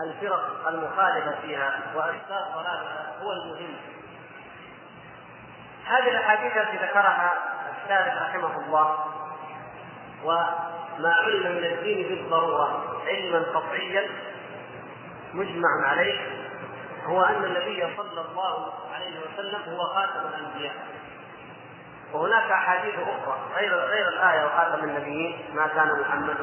[0.03, 3.75] الفرق المخالفة فيها وأسباب ضلالها هو المهم.
[5.85, 7.33] هذه الأحاديث التي ذكرها
[7.83, 9.05] الشارح رحمه الله
[10.23, 14.07] وما علم من الدين بالضروره علما قطعيا
[15.33, 16.19] مجمع عليه
[17.05, 20.75] هو أن النبي صلى الله عليه وسلم هو خاتم الأنبياء.
[22.13, 26.37] وهناك أحاديث أخرى غير غير الآية وخاتم النبيين ما كان محمد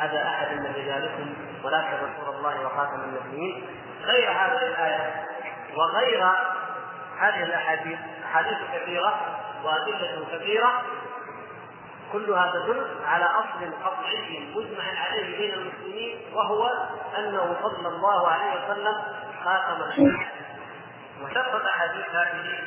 [0.00, 3.66] ابا أحد من رجالكم ولكن رسول الله وخاتم النبيين.
[4.04, 5.26] غير هذه الآية
[5.76, 6.24] وغير
[7.18, 9.20] هذه الأحاديث أحاديث كثيرة
[9.64, 10.82] وأدلة كثيرة
[12.12, 16.70] كلها تدل على أصل قطعي مجمع عليه بين المسلمين وهو
[17.18, 18.94] أنه صلى الله عليه وسلم
[19.44, 20.28] خاتم الانبياء
[21.22, 22.58] وثبت احاديث هذه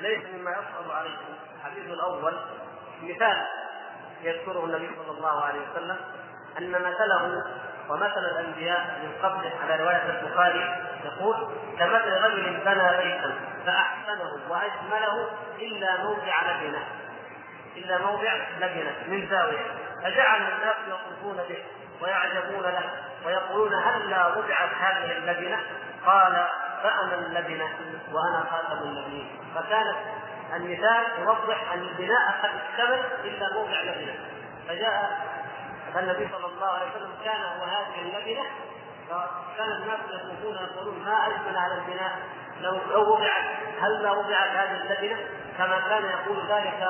[0.00, 1.34] ليس مما يصعب عليكم.
[1.58, 2.34] الحديث الأول
[3.02, 3.46] مثال
[4.22, 5.96] يذكره النبي صلى الله عليه وسلم
[6.58, 7.42] أن مثله
[7.88, 11.36] ومثل الأنبياء من قبله على رواية البخاري يقول
[11.78, 13.34] كمثل رجل بنى بيتا
[13.66, 16.84] فأحسنه وأجمله إلا موضع لبنه.
[17.76, 19.66] الا موضع لبنه من زاوية
[20.02, 21.64] فجعل الناس يطوفون به
[22.00, 22.90] ويعجبون له
[23.26, 25.60] ويقولون هلا وضعت هذه اللبنه
[26.06, 26.46] قال
[26.82, 27.68] فأنا اللبنه
[28.12, 29.38] وأنا خاتم النبيين.
[29.54, 29.96] فكانت
[30.56, 34.14] المثال يوضح أن البناء قد اكتمل إلا موضع لبنه
[34.68, 35.26] فجاء
[35.94, 38.44] فالنبي صلى الله عليه وسلم كان هو هذه اللبنه
[39.10, 42.18] فكان الناس يطوفون يقولون ما اجمل على البناء؟
[42.60, 43.44] لو لو وضعت
[43.80, 45.18] هل لا وضعت هذه اللبنه
[45.58, 46.88] كما كان يقول ذلك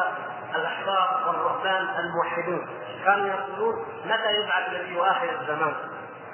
[0.57, 2.69] الاحبار والرهبان الموحدون.
[3.05, 5.75] كانوا يقولون متى يبعث نبي آخر الزمان؟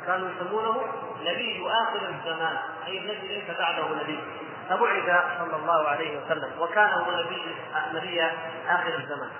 [0.06, 0.82] كانوا يسمونه
[1.20, 2.56] نبي آخر الزمان
[2.86, 4.20] أي الذي ليس بعده نبي.
[4.68, 7.56] فبعث صلى الله عليه وسلم وكان هو نبي
[7.92, 8.22] نبي
[8.68, 9.30] آخر الزمان.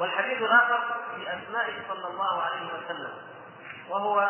[0.00, 0.78] والحديث الآخر
[1.16, 3.10] في أسمائه صلى الله عليه وسلم
[3.90, 4.28] وهو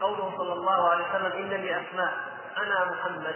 [0.00, 2.12] قوله صلى الله عليه وسلم إن لي أسماء
[2.58, 3.34] أنا محمد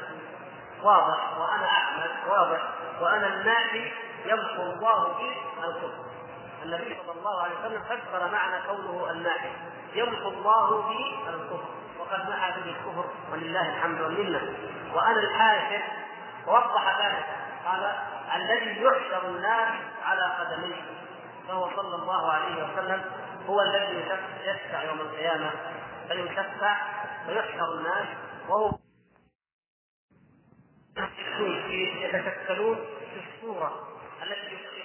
[0.82, 2.60] واضح وأنا أحمد واضح
[3.00, 3.92] وأنا النادي
[4.24, 6.04] يمحو الله به الكفر.
[6.62, 9.50] النبي صلى الله عليه وسلم فسر معنى قوله الناحي
[9.94, 11.64] يمحو الله به الكفر.
[11.98, 14.40] وقد محى به الكفر ولله الحمد والمنة.
[14.94, 15.82] وأنا الحاشر.
[16.46, 17.26] ووضح ذلك.
[17.66, 17.82] قال
[18.34, 19.74] الذي يحشر الناس
[20.04, 20.82] على قدميه.
[21.48, 23.04] فهو صلى الله عليه وسلم
[23.48, 24.04] هو الذي
[24.44, 25.50] يشفع يوم القيامة.
[26.08, 26.76] فيشفع
[27.28, 28.06] ويحشر الناس
[28.48, 28.70] وهو
[32.00, 32.76] يتشكلون
[33.14, 33.88] في الصورة.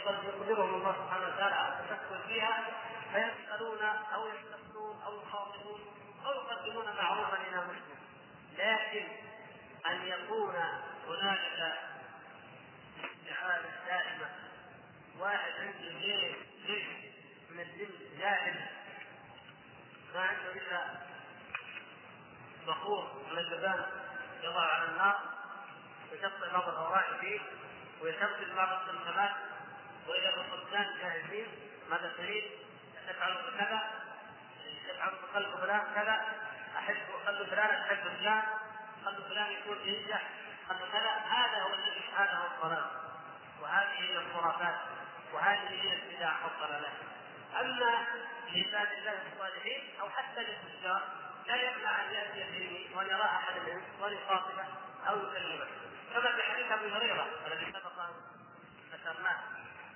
[0.10, 2.66] يقدرهم الله سبحانه وتعالى على التشكل فيها
[3.14, 3.84] فيسألون
[4.14, 5.80] أو يستفتون أو يخاطبون
[6.26, 7.98] أو يقدمون معروفا إلى مسلم.
[8.58, 9.08] لكن
[9.86, 10.56] أن يكون
[11.08, 11.78] هنالك
[13.04, 14.30] استعانه دائمة
[15.20, 16.36] واحد عنده جيش
[16.66, 16.86] جيش
[17.50, 18.66] من الجن جاهل
[20.14, 20.86] ما عنده إلا
[22.68, 23.86] بخور من اللبان
[24.44, 25.20] يضع على النار
[26.12, 27.40] ويشطئ بعض الأوراق فيه
[28.02, 29.32] ويشغل بعض السلسلات
[30.08, 31.48] واذا الخبزان جاهزين
[31.90, 32.44] ماذا تريد؟
[33.08, 33.92] تفعل كذا.
[34.88, 36.26] تفعل بقلب فلان كذا.
[36.78, 38.44] أحب قلب فلان أحب فلان.
[39.06, 40.22] قلب فلان يكون ينجح
[40.70, 41.12] قلب كذا.
[41.30, 42.86] هذا هو الذي هذا هو الضلال
[43.62, 44.76] وهذه هي الخرافات.
[45.34, 46.94] وهذه هي البدع والضلالات
[47.60, 48.06] أما
[48.54, 51.02] لعباد الله الصالحين أو حتى للتجار
[51.48, 54.66] لا يمنع أن يأتي اليه وأن يرى أحد الانس وأن يخاطبه
[55.08, 55.68] أو يكلمه.
[56.14, 57.92] كما في حديث أبي هريرة الذي سبق
[58.92, 59.40] ذكرناه.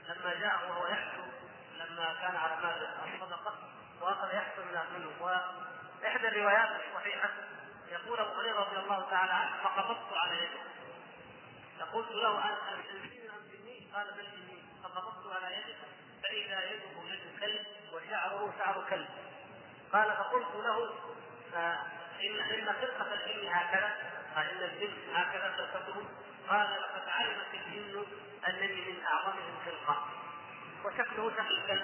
[0.07, 1.25] لما جاء وهو يحسب
[1.77, 3.53] لما كان على مال الصدقة
[4.01, 4.63] وأخذ يحسب
[4.97, 5.11] منه.
[5.21, 7.29] وإحدى الروايات الصحيحة
[7.91, 10.59] يقول أبو هريرة رضي الله تعالى عنه فقبضت على يده
[11.79, 15.75] فقلت له أن انزلني ام جني قال بل جني فقبضت على يده
[16.23, 19.09] فإذا يده يد كلب وشعره شعر كلب.
[19.93, 20.93] قال فقلت له
[22.23, 23.95] ان إن خلقه الجن هكذا
[24.35, 26.05] قال ان الجن هكذا خلقته
[26.49, 28.05] قال لقد علمت الجن
[28.47, 30.05] انني من أعظمهم خلقه
[30.85, 31.81] وشكله شكل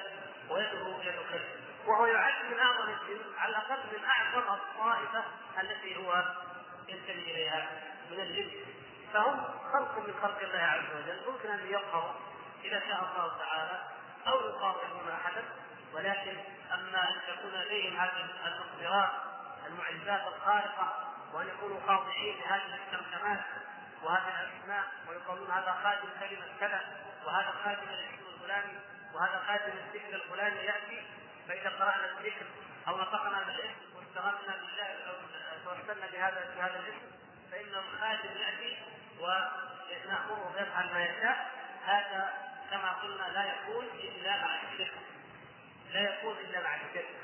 [0.49, 5.23] ويده يد كلب وهو يعد من أعظم الجن على الاقل من أعظم الطائفة
[5.61, 6.23] التي هو
[6.87, 7.69] ينتمي إليها
[8.11, 8.51] من الجن.
[9.13, 9.43] فهم
[9.73, 11.31] خلق من خلق الله عز وجل.
[11.31, 12.13] ممكن أن يظهروا
[12.63, 13.81] إذا شاء الله تعالى
[14.27, 15.43] أو يخاطبون احدا
[15.93, 16.37] ولكن
[16.73, 19.09] أما أن تكون لديهم هذه المقدرات
[19.67, 23.39] المعجزات الخارقة وأن يكونوا خاضعين لهذه السمسمات
[24.03, 26.81] وهذه الأسماء ويقولون هذا خادم كلمة كذا
[27.25, 28.79] وهذا خادم الاسم الفلاني
[29.13, 31.03] وهذا خادم الذكر الفلاني يأتي
[31.47, 32.45] فإذا قرأنا الذكر
[32.87, 35.15] أو نطقنا بالاسم واستغفنا بالله أو
[35.65, 37.11] توسلنا بهذا بهذا الاسم
[37.51, 38.77] فان الخادم يأتي
[39.19, 41.51] ونأمره يفعل ما يشاء.
[41.85, 42.33] هذا
[42.71, 44.93] كما قلنا لا يكون إلا مع الشرك
[45.93, 47.15] لا يكون إلا مع الشرك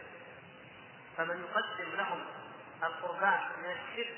[1.17, 2.25] فمن يقدم لهم
[2.83, 4.13] القربان من الشرك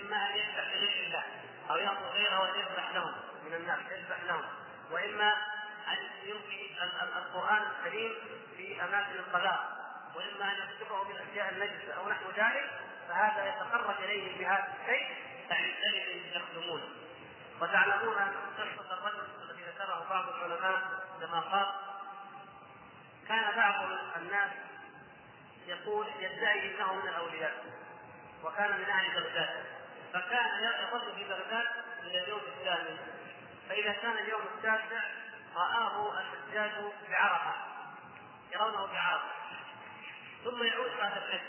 [0.00, 1.24] إما أن لغير الله.
[1.70, 3.12] أو يأخذ غيره وأن يذبح لهم
[3.46, 4.42] من الناس يذبح لهم
[4.90, 5.32] وإما
[5.88, 6.82] أن يلقي
[7.18, 8.12] القرآن الكريم
[8.56, 12.70] في أماكن القذاء وإما أن يكتبه بالأشياء النجسة أو نحو ذلك
[13.08, 15.16] فهذا يتقرب إليه بهذا الشيء
[15.50, 16.88] فعندئذ يخدمونه
[17.60, 18.14] وتعلمون
[18.58, 20.82] قصة الرجل الذي ذكره بعض العلماء
[21.20, 21.66] كما قال
[23.28, 24.50] كان بعض الناس
[25.66, 27.64] يقول يدعي إنه من الأولياء
[28.44, 29.73] وكان من أهل بغداد
[30.14, 31.66] فكان يظل في بغداد
[32.02, 32.98] إلى اليوم الثامن.
[33.68, 35.02] فإذا كان اليوم التاسع
[35.56, 36.70] رآه الحجاج
[37.10, 37.54] بعرفة
[38.52, 39.32] يرونه بعرفة.
[40.44, 41.40] ثم يعود بعد الحج.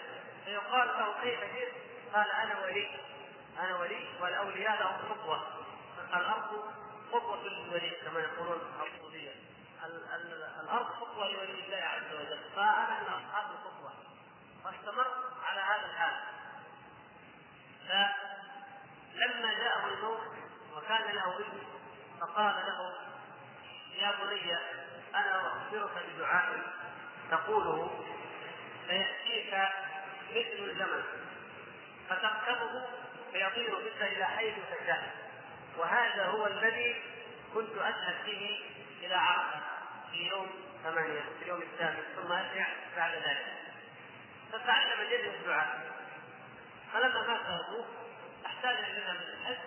[0.45, 1.73] فيقال له كيف جئت؟
[2.13, 2.99] قال أنا ولي.
[3.59, 5.65] أنا ولي والأولياء لهم خطوه
[6.13, 6.73] الأرض
[7.11, 9.31] خطوه للولي كما يقولون الصوفيه
[10.63, 12.39] الأرض خطوه لولي الله عز وجل.
[12.55, 13.93] فأنا من أصحاب الخطوه
[14.65, 15.07] واستمر
[15.43, 16.15] على هذا الحال.
[19.15, 20.21] فلما جاءه الموت
[20.75, 21.59] وكان له ابن
[22.21, 22.93] فقال له
[23.95, 24.55] يا بني
[25.15, 26.61] أنا أخبرك بدعاء
[27.31, 28.05] تقوله
[28.87, 29.53] فيأتيك
[30.31, 31.03] مثل الجمل
[32.09, 32.85] فتركبه
[33.31, 35.15] فيطير بك إلى حيث تشاء
[35.77, 37.01] وهذا هو الذي
[37.53, 38.61] كنت اذهب به
[39.01, 39.61] إلى عرفة
[40.11, 40.47] في يوم
[40.83, 43.45] ثمانية في اليوم الثامن ثم أرجع بعد ذلك.
[44.51, 45.91] فتعلم جد الدعاء
[46.93, 47.85] فلما مات ابوه
[48.71, 49.57] إلى من الحج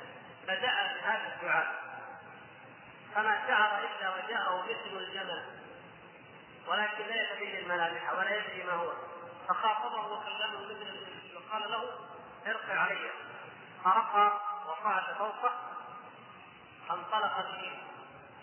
[0.47, 1.89] فدعا بهذا الدعاء.
[3.15, 5.45] فما شعر إلا وجاءه مثل الجمل
[6.67, 8.93] ولكن لا يتبين الملامح ولا يدري ما هو.
[9.49, 11.99] فخاطبه وكلمه مثل وقال له
[12.47, 13.11] ارقى علي.
[13.85, 15.53] فرقى وقعد فوقه
[16.89, 17.79] فانطلق به.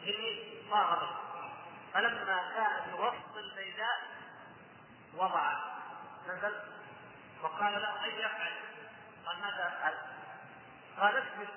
[0.06, 1.06] جميل صاغ
[1.93, 4.01] فلما كان في وسط البيداء
[5.14, 5.53] وضع
[6.28, 6.53] نزل
[7.43, 8.53] وقال له أي يفعل؟
[9.26, 9.93] قال ماذا أفعل؟
[11.00, 11.50] قال اسجد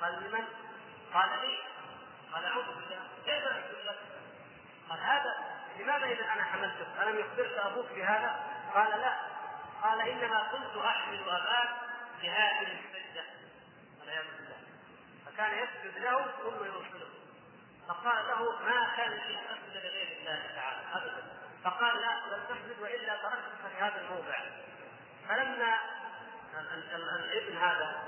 [0.00, 0.44] قال لمن؟
[1.14, 1.58] قال لي؟
[2.32, 3.08] قال أعوذ بالله.
[3.24, 3.98] كيف اسجد لك؟
[4.90, 5.34] قال هذا
[5.78, 8.40] لماذا إذا أنا حملتك؟ ألم يخبرك أبوك بهذا؟
[8.74, 9.16] قال لا.
[9.82, 11.68] قال إنما كنت أحمل أباك
[12.22, 13.24] بهذه السجده
[14.00, 14.56] والعياذ بالله.
[15.26, 17.08] فكان يسجد له ثم يوصله
[17.88, 21.22] فقال له ما كان لي أسجد لغير الله تعالى؟ أبدا.
[21.64, 24.38] فقال لا بل تسجد وإلا تركتك في هذا الموضع.
[25.28, 25.78] فلما
[26.94, 28.02] الابن هذا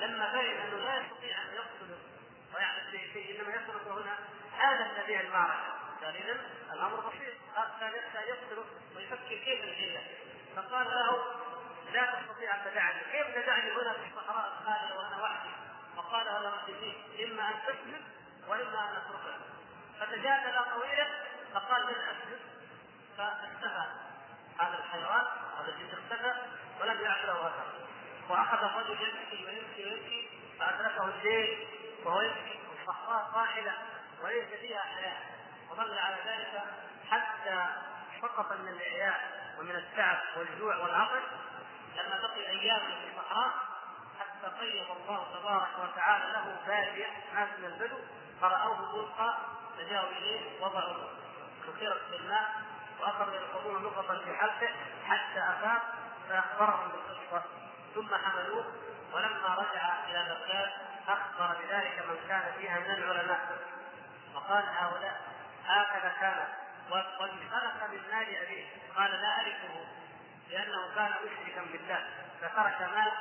[0.00, 1.98] لما فهم انه لا يستطيع أن يقتله
[2.54, 4.18] ويعمل به شيء إنما يترك هنا
[4.58, 5.72] هذا الذي المعركة.
[6.02, 6.40] قال اذا
[6.72, 7.34] الامر بسيط
[7.80, 8.64] كان يخشى يقتله
[8.96, 10.00] ويفكر كيف الحيله
[10.56, 11.24] فقال له
[11.92, 13.00] لا تستطيع أن تدعني.
[13.12, 15.50] كيف تدعني هنا في الصحراء الخاليه وأنا وحدي؟
[15.96, 18.04] فقال هذا فيه إما أن تسلم
[18.48, 19.40] وإما أن اتركك
[20.00, 21.06] فتجادل طويلا
[21.54, 22.40] فقال من اسلم
[23.18, 23.84] فاختفى
[24.58, 25.26] هذا الحيوان
[25.58, 26.34] هذا الجن اختفى
[26.80, 27.89] ولم يعد له اثر
[28.30, 30.28] وأخذ الرجل يمشي ويمشي ويمشي
[30.58, 31.66] فأدركه الليل
[32.04, 33.72] وهو يمشي والصحراء قاحلة
[34.22, 35.20] وليس فيها حياة.
[35.70, 36.62] وظل على ذلك
[37.10, 37.66] حتى
[38.22, 39.20] سقط من الاعياء
[39.58, 41.22] ومن التعب والجوع والعطش.
[41.96, 43.52] لما بقي أيام في الصحراء
[44.20, 47.96] حتى قيض الله تبارك وتعالى له بادية ناس من البدو
[48.40, 49.38] فرأوه ملقى
[49.78, 51.08] فجاءوا إليه وضعوا
[51.66, 52.50] كثيرة بالماء
[53.00, 54.68] وأخذوا يركضون نقطا في حلقه
[55.06, 55.82] حتى أفاق
[56.28, 57.59] فأخبرهم بالقصة.
[57.94, 58.64] ثم حملوه
[59.12, 60.70] ولما رجع إلى بغداد
[61.08, 63.58] أخبر بذلك من كان فيها من العلماء.
[64.34, 65.20] وقال هؤلاء
[65.66, 66.48] هكذا كان.
[66.90, 68.66] وقد خلق من مال أبيه.
[68.96, 69.86] قال لا اعرفه
[70.50, 72.08] لأنه كان مشركا بالله.
[72.40, 73.12] فترك مال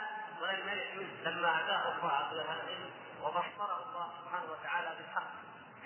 [0.41, 1.32] ولم يرث منه.
[1.32, 2.91] لما أتاه الله عز وجل
[3.22, 5.32] وبصره الله سبحانه وتعالى بالحق.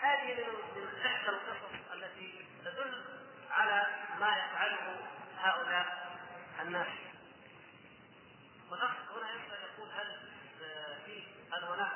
[0.02, 3.04] هذه من إحدى القصص التي تدل
[3.52, 3.88] على
[4.20, 4.98] ما يفعله
[5.40, 6.18] هؤلاء
[6.62, 7.13] الناس.
[8.74, 10.18] ونقصد هنا يسأل يقول هل
[11.06, 11.92] في هل هناك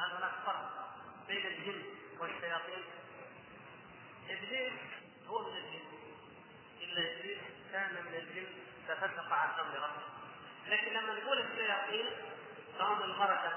[0.00, 0.88] هل هناك فرق
[1.28, 1.82] بين الجن
[2.18, 2.84] والشياطين؟
[4.30, 4.72] إبليس
[5.26, 5.84] هو من الجن.
[6.80, 7.38] إلا إبليس
[7.72, 8.46] كان من الجن
[8.88, 10.02] ففسق عن أمر ربه.
[10.66, 12.06] لكن لما نقول الشياطين
[12.78, 13.52] فهم المردة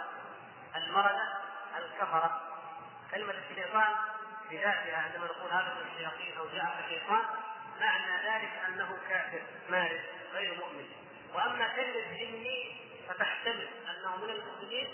[0.76, 1.34] المردة
[1.78, 2.42] الكفرة.
[3.12, 3.96] كلمة الشيطان
[4.50, 7.26] بذاتها عندما نقول هذا من الشياطين أو جاء الشيطان
[7.80, 10.02] معنى ذلك أنه كافر مارد
[10.34, 11.05] غير مؤمن.
[11.36, 12.76] وأما كلمه جني
[13.08, 14.88] فتحتمل أنه من المسلمين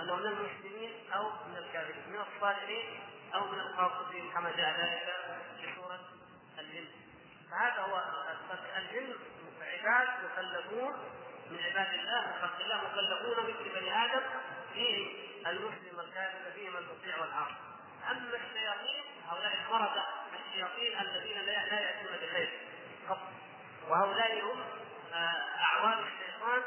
[0.00, 3.00] انه من المسلمين أو من الكافرين من الصالحين
[3.34, 5.16] أو من القاصدين كما جاء ذلك
[5.60, 6.00] في سورة
[6.58, 6.86] الجن.
[7.50, 8.02] فهذا هو
[8.76, 9.14] الجن
[9.60, 10.92] عباد مكلفون
[11.50, 14.22] من عباد الله من خلق الله مكلفون مثل بني آدم
[14.74, 15.08] فيهم
[15.46, 17.54] المسلم والكافر فيهم المطيع والعاصي.
[18.10, 20.02] أما الشياطين هؤلاء المرضى
[20.46, 22.50] الشياطين الذين لا يأتون بخير.
[23.88, 24.60] وهؤلاء هم
[25.14, 26.62] اعوان الشيطان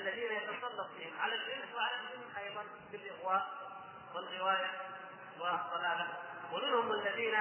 [0.00, 3.48] الذين يتسلط بهم على الإنس وعلى الجن أيضا بالاغواء
[4.14, 4.70] والغواية
[5.38, 6.06] والضلالة.
[6.52, 7.34] ومنهم الذين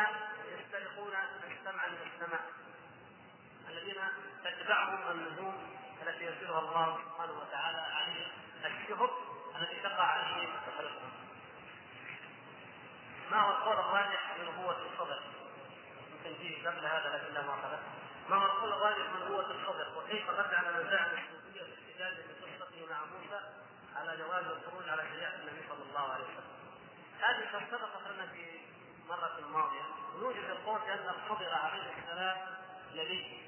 [0.60, 1.14] يسترقون
[1.52, 2.44] السمع من السماء
[3.70, 4.02] الذين
[4.44, 8.32] تتبعهم النجوم التي يرسلها الله سبحانه وتعالى عليهم
[8.66, 9.10] الشهب
[9.56, 11.12] التي تقع عليهم تخلقهم.
[13.32, 15.22] ما هو القول الراجح من نبوة الصدر؟
[16.12, 17.56] يمكن فيه قبل هذا لكن لا ما
[18.30, 22.98] ما القول الراجح من نبوة الصدر؟ وكيف رد على من الصوفية في الاحتجاج بقصته مع
[23.06, 23.40] موسى
[23.96, 26.54] على جواز الخروج على شريعة النبي صلى الله عليه وسلم؟
[27.22, 28.60] هذه قد سبقت لنا في
[29.10, 29.84] مرة ماضية.
[30.20, 32.38] يوجد القول بأن الخضر عليه السلام
[32.94, 33.42] نبي.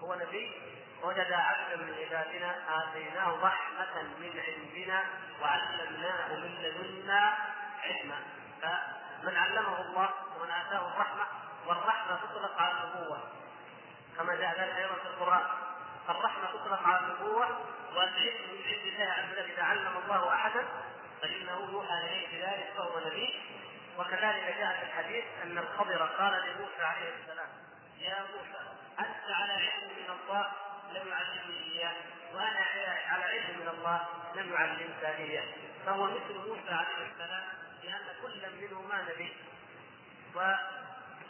[0.00, 0.52] هو نبي.
[1.02, 2.82] وجد عبدا من عبادنا.
[2.82, 5.04] آتيناه رحمة من عندنا
[5.42, 7.36] وعلمناه من لدنا
[7.82, 8.22] علما.
[8.62, 13.18] فمن علمه الله ومن آتاه الرحمة والرحمة تطلق على النبوة
[14.16, 15.46] كما جاء ذلك أيضا في القرآن.
[16.08, 17.46] الرحمة تطلق على النبوة
[17.94, 20.64] والعلم من عند الله عز وجل إذا علم الله احدا
[21.22, 23.40] فإنه يوحى إليه بذلك فهو نبي.
[23.98, 27.48] وكذلك جاء في الحديث أن الخضر قال لموسى عليه السلام
[27.98, 28.60] يا موسى
[28.98, 30.52] أنت على علم من الله
[30.92, 31.94] لم يعلمني إياه
[32.34, 32.66] وأنا
[33.08, 35.44] على علم من الله لم يعلمك إياه.
[35.86, 37.44] فهو مثل موسى عليه السلام
[37.82, 39.36] لأن كل منهما نبي.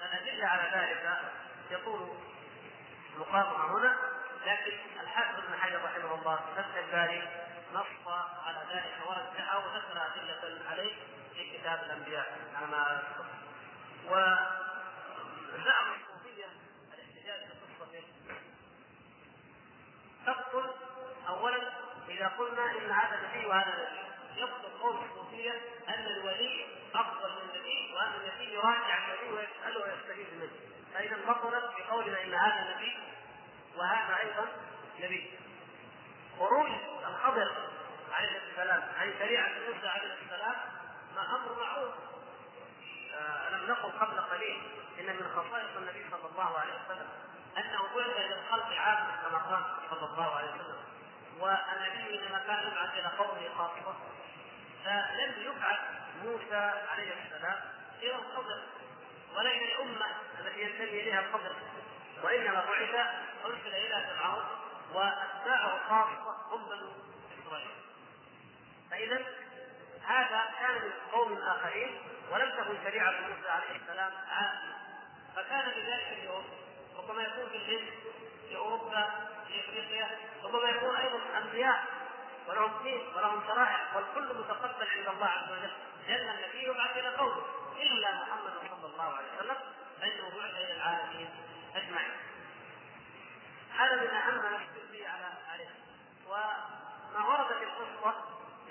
[0.07, 1.18] والادله على ذلك
[1.70, 2.16] يطول
[3.18, 3.96] مقاطعه هنا
[4.46, 7.28] لكن الحافظ ابن حجر رحمه الله فتح الباري
[7.74, 8.09] نص
[8.46, 10.94] على ذلك ورجعه وذكر أدلة عليه
[11.34, 12.38] في كتاب الأنبياء.
[12.57, 13.26] على ما اذكر
[14.07, 16.46] وزعم الصوفية
[16.94, 18.04] الاحتجاج بقصته.
[20.26, 20.74] تبطل
[21.28, 21.59] اولا
[22.09, 24.07] إذا قلنا إن هذا نبي وهذا نبي
[24.40, 25.52] يبطل قول الصوفية
[25.88, 26.66] أن الولي
[27.01, 30.51] أفضل من النبي وأن النبي يراجع النبي ويسأله ويستفيد منه
[30.94, 32.99] فإذا بطلت بقولنا إن هذا نبي
[33.76, 34.47] وهذا أيضا
[35.01, 35.30] نبي.
[36.38, 36.70] خروج
[37.07, 37.53] الخضر
[38.12, 40.55] عليه السلام عن شريعة موسى عليه السلام
[41.16, 41.94] ما أمر معروف.
[43.14, 44.62] آه لم نقل قبل قليل
[45.01, 47.09] إن من خصائص النبي صلى الله عليه وسلم
[47.59, 50.84] أنه بعث إلى الخلق عامه كما قال صلى الله عليه وسلم.
[51.40, 53.94] والنبي إنما كان يبعث إلى قومه خاصة.
[54.84, 55.78] فلم يبعث
[56.25, 57.61] موسى عليه السلام
[58.03, 58.62] إلى الخضر
[59.37, 60.07] ولا إلى الامه
[60.41, 61.57] التي ينتمي إليها الخضر
[62.23, 62.95] وإنما بعث
[63.45, 64.45] ارسل إلى فرعون
[64.93, 66.93] وأتباعه خاصة هم بنو
[67.41, 67.71] إسرائيل.
[68.91, 69.25] فإذا
[70.07, 71.99] هذا كان من قوم آخرين
[72.31, 74.77] ولم تكن شريعة موسى عليه السلام عامة.
[75.37, 76.45] فكان بذلك اليوم
[76.99, 77.89] ربما يكون في الهند
[78.49, 79.11] في أوروبا
[79.49, 80.11] في إفريقيا
[80.45, 81.85] ربما يكون أيضا أنبياء
[82.49, 85.73] ولهم دين ولهم شرائع والكل متقبل عند الله عز وجل.
[86.09, 87.42] لأن النبي يبعث إلى قومه
[87.80, 89.57] إلا محمد صلى الله عليه وسلم
[90.00, 91.28] فإنه بعث إلى العالمين
[91.74, 92.12] أجمعين.
[93.78, 95.68] هذا من أهم ما نشكر على عليه
[96.28, 98.14] وما ورد في القصة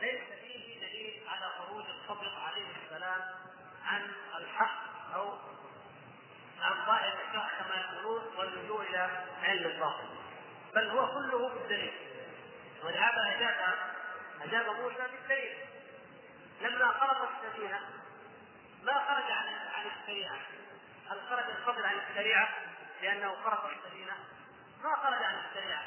[0.01, 3.21] ليس فيه دليل على خروج الخضر عليه السلام
[3.85, 4.79] عن الحق
[5.15, 5.37] أو
[6.61, 10.07] عن ظاهر الحق كما يقولون واللجوء إلى علم الباطل.
[10.75, 11.93] بل هو كله بالدليل.
[12.83, 13.77] ولهذا اجاب
[14.41, 15.57] أجاب موسى بالدليل.
[16.65, 17.79] لما خلق السفينة
[18.83, 20.37] ما خرج عن عن الشريعه
[21.09, 22.49] هل خرج الخضر عن الشريعه
[23.01, 24.13] لأنه خرق السفينة.
[24.83, 25.83] ما خرج عن الشريعه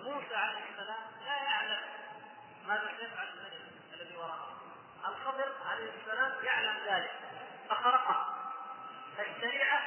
[0.00, 1.80] موسى عليه السلام لا يعلم
[2.66, 3.52] ماذا سيفعل الملك
[3.94, 4.56] الذي وراءه.
[5.08, 7.10] الخضر عليه السلام يعلم ذلك.
[7.70, 8.36] فخرقه.
[9.16, 9.82] فالشريعه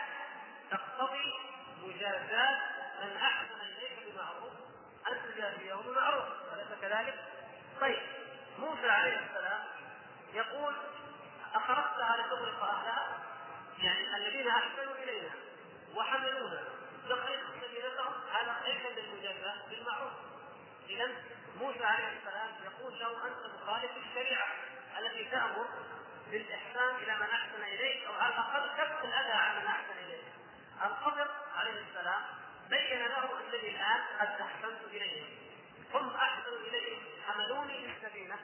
[0.72, 1.34] تقتضي
[1.82, 2.58] مجازات
[3.04, 4.54] من أحسن اليك بمعروف
[5.08, 6.26] أن تجازيه بمعروف.
[6.54, 7.16] أليس كذلك؟
[7.82, 8.02] طيب
[8.60, 9.75] موسى عليه السلام
[10.36, 10.76] يقول
[11.56, 13.20] اخرقتها لتغرق اهلها
[13.80, 15.30] يعني الذين أحسنوا إلينا
[15.96, 16.64] وحملونا
[17.06, 20.14] نخرج سبيلتهم هذا ليس بالمجازاه بالمعروف.
[20.90, 21.12] اذا
[21.60, 24.48] موسى عليه السلام يقول له أنت مخالف الشريعة
[25.00, 25.68] التي تأمر
[26.32, 30.24] بالإحسان إلى من أحسن إليك أو على الاقل كف الأذى عن من أحسن إليك.
[30.86, 32.22] الخضر عليه السلام
[32.70, 35.28] بين له أنني الآن قد أحسنت إليهم.
[35.94, 38.38] هم أحسنوا الي حملوني في السفينه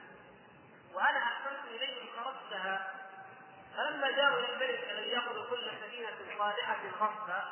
[0.93, 2.93] وأنا احسنت اليهم خرجتها
[3.77, 7.43] فلما جاءوا إلى الملك الذي ياخذ كل سفينه صالحه غصبا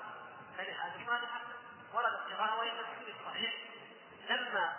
[0.57, 1.41] هذه صالحه
[1.93, 3.53] ورد قراءه وهي تفسير صحيح.
[4.29, 4.75] لما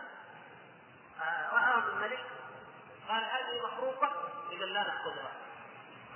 [1.53, 2.25] راى الملك
[3.09, 5.33] قال هذه مخروقة؟ إذا لا ناخذها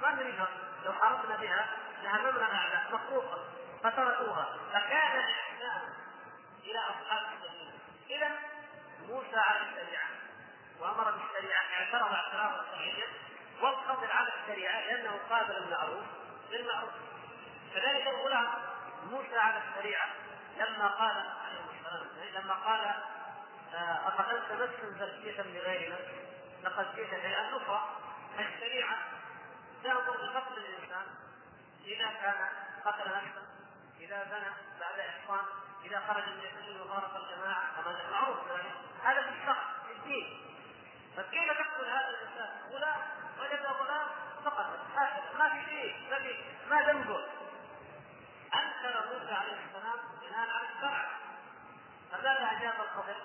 [0.02, 0.48] ما نريدها
[0.84, 1.66] لو حرصنا بها
[2.02, 3.44] لهممنا الاعداء مخروقة
[3.82, 5.82] فتركوها فكان إحسان
[6.64, 7.72] إلى أصحاب السفينه
[8.10, 8.30] إذا
[9.08, 10.08] موسى على الشريعة
[10.80, 13.06] وأمر بالشريعة اعترض اعتراضا شرعيا
[13.60, 16.04] والخضر على الشريعة لأنه قابل المعروف
[16.50, 16.90] بالمعروف.
[17.74, 18.48] كذلك الغلام
[19.10, 20.08] موسى على الشريعة
[20.56, 22.94] لما قال عليه السلام لما قال
[24.06, 26.24] أقتلت نفسا زكية بغير نفس
[26.64, 27.88] لقد جئت شيئا نكرا
[28.38, 28.96] الشريعة
[29.82, 31.06] تأمر بقتل الإنسان
[31.84, 32.48] إذا كان
[32.84, 33.42] قتل نفسا
[34.00, 35.44] إذا زنى بعد إحصان
[35.84, 38.38] إذا خرج من الدين وفارق الجماعة كما معروف
[39.04, 40.40] هذا في الشرع في الدين.
[41.16, 43.00] فكيف تقتل هذا الإنسان؟ غلام
[43.40, 44.06] وجد غلام
[44.44, 44.66] فقط.
[45.38, 46.34] ما في شيء ما في
[46.70, 47.24] ما ذنبه
[48.54, 51.08] أنكر موسى عليه السلام بناء على الشرع.
[52.12, 53.16] فماذا أجاب الخضر؟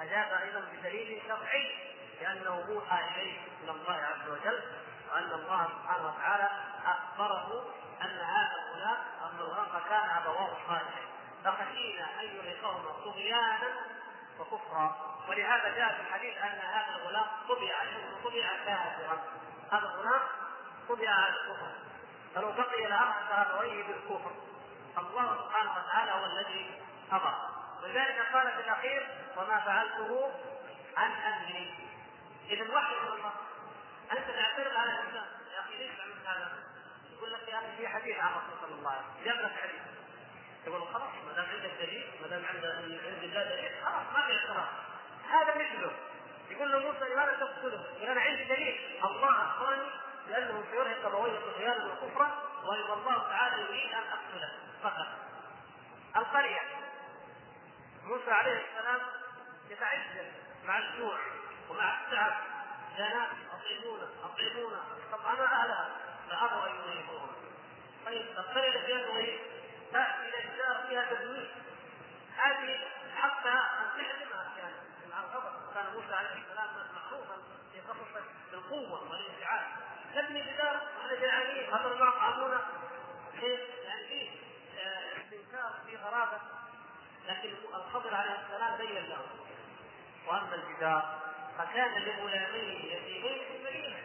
[0.00, 4.62] أجاب أيضا بدليل شرعي لأنه موحى إليه من الله عز وجل
[5.12, 6.48] وأن الله سبحانه وتعالى
[6.86, 11.08] أخبره أن هذا الغلام أن الغلام كان أبواه صالحين
[11.44, 13.68] فخشينا أن يرهقهما طغيانا
[14.38, 15.14] وكفرا.
[15.28, 17.84] ولهذا جاء في الحديث أن هذا الغلام طبع
[18.24, 19.22] طبع كافرا
[19.74, 20.20] هذا الغلام
[20.88, 21.72] طبع على الكفر.
[22.34, 24.32] فلو بقي لأرهق أبويه بالكفر.
[24.98, 26.80] الله سبحانه وتعالى هو الذي
[27.12, 27.34] أمر.
[27.82, 30.32] ولذلك قال في الأخير وما فعلته
[30.96, 31.74] عن امري
[32.50, 33.32] اذا وحي من الله
[34.12, 35.26] أنت تعترض على الإنسان.
[35.54, 36.52] يا أخي ليش عملت هذا؟
[37.12, 39.24] يقول لك يا أخي في حديث عن الرسول صلى الله عليه وسلم.
[39.24, 39.82] جاب لك حديث.
[40.66, 44.36] يقول خلاص ما دام عندك دليل ما دام عند عند الله دليل خلاص ما في
[44.36, 44.68] اعتراض.
[45.30, 45.92] هذا مثله
[46.56, 49.00] يقول له موسى لماذا تقتله؟ يقول أنا عندي دليل.
[49.04, 49.90] الله اخبرني
[50.28, 54.52] لأنه سيرهق ابويه طغيانا وكفرا وأيضا الله تعالى يريد أن أقتله
[54.82, 55.06] فقط.
[56.16, 56.60] القرية.
[58.04, 59.00] موسى عليه السلام
[59.70, 60.32] يتعجل
[60.64, 61.18] مع الجوع
[61.70, 62.32] ومع التعب.
[62.98, 64.80] ناس اطعمونا اطعمونا
[65.12, 65.90] طبعا أهلها
[66.30, 67.28] فابوا أن يضيفوهم
[68.06, 68.92] طيب القرية التي
[69.92, 71.50] تأتي إلى الدار فيها تدوير
[72.36, 72.78] هذه
[73.16, 74.23] حقها أن مع
[75.74, 77.36] كان موسى عليه السلام معروفا
[77.72, 79.66] في قصصه بالقوه والانفعال.
[80.14, 82.60] تبني جدار إحنا جعانين هذا ما طعمونا
[83.42, 84.30] يعني فيه
[85.16, 86.40] استنكار في غرابة.
[87.26, 89.26] لكن الخضر عليه السلام بين له.
[90.26, 91.18] وأما الجدار
[91.58, 93.96] فكان لغلامين يتيمين في المدينة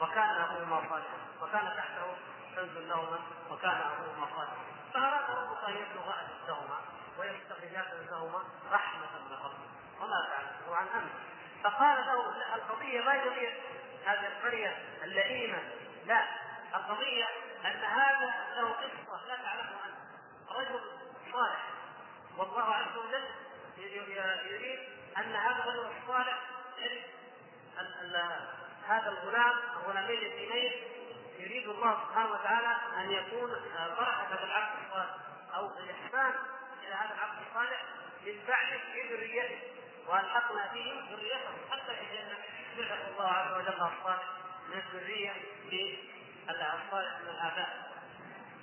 [0.00, 1.18] وكان ابوهما صالحا.
[1.42, 2.16] وكان تحته
[2.56, 3.18] كنز لهما
[3.50, 4.56] وكان ابوهما صالحا.
[4.94, 6.80] فأراد ربك أن يبلغ اشدهما
[7.18, 9.67] ويستخرجا كنزهما رحمة من ربك
[10.00, 11.10] وما فعل عن أمر.
[11.64, 13.52] فقال له القضية ما قضيه
[14.06, 15.58] هذه القرية اللئيمة.
[16.06, 16.24] لا
[16.74, 17.26] القضية
[17.64, 19.98] أن هذا له قصة لا تعلمها أنت.
[20.50, 20.80] رجل
[21.32, 21.64] صالح.
[22.36, 23.24] والله عز وجل
[24.50, 24.78] يريد
[25.18, 26.38] أن هذا الرجل الصالح
[28.88, 30.72] هذا الغلام الغلامين اليتيمين
[31.38, 33.50] يريد الله سبحانه وتعالى أن يكون
[33.98, 35.14] بركة العبد الصالح
[35.54, 36.34] أو الاحسان
[36.86, 37.84] إلى هذا العبد الصالح
[38.24, 39.58] للبعث في ذريته
[40.08, 42.38] وألحقنا فيهم ذريتهم حتى في الجنة.
[42.76, 44.28] يلحق الله عز وجل الصالح
[44.68, 45.32] من الذرية
[45.70, 47.92] بالصالح من الآباء.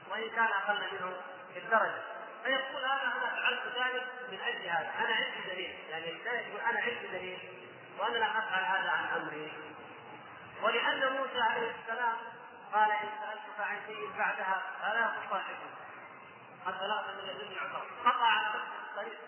[0.10, 1.22] وإن كان أقل منه
[1.54, 2.02] في الدرجة.
[2.44, 4.92] فيقول هذا أنا فعلت ذلك من أجل هذا.
[5.00, 5.76] أنا عندي دليل.
[5.90, 7.40] يعني الانسان يقول أنا عندي دليل
[8.00, 9.54] وأنا لا أفعل هذا عن أمري.
[10.62, 12.18] ولأن موسى عليه السلام
[12.74, 15.70] قال إن سألتك عن شيء بعدها فلا تصاحبه.
[16.66, 18.56] قد بلغت من لدني عذر قطع
[18.90, 19.20] الطريق.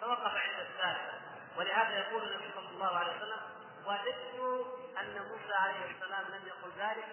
[0.00, 3.40] توقف عند الثالث ولهذا يقول النبي صلى الله عليه وسلم
[3.86, 4.66] وددت
[5.00, 7.04] أن موسى عليه السلام لم يقل ذلك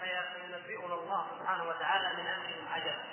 [0.00, 3.04] فينبئنا الله سبحانه وتعالى من امرهم عجبا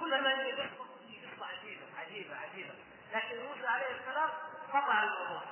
[0.00, 2.74] كلما يجي قصة عجيبة عجيبة عجيبة.
[3.14, 4.30] لكن موسى عليه السلام
[4.68, 5.42] قطع الموضوع.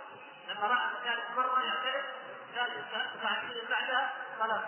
[0.49, 2.05] لما رأى مكان مره يعترف
[2.57, 2.71] قال
[3.23, 4.65] فعل بعدها خلاص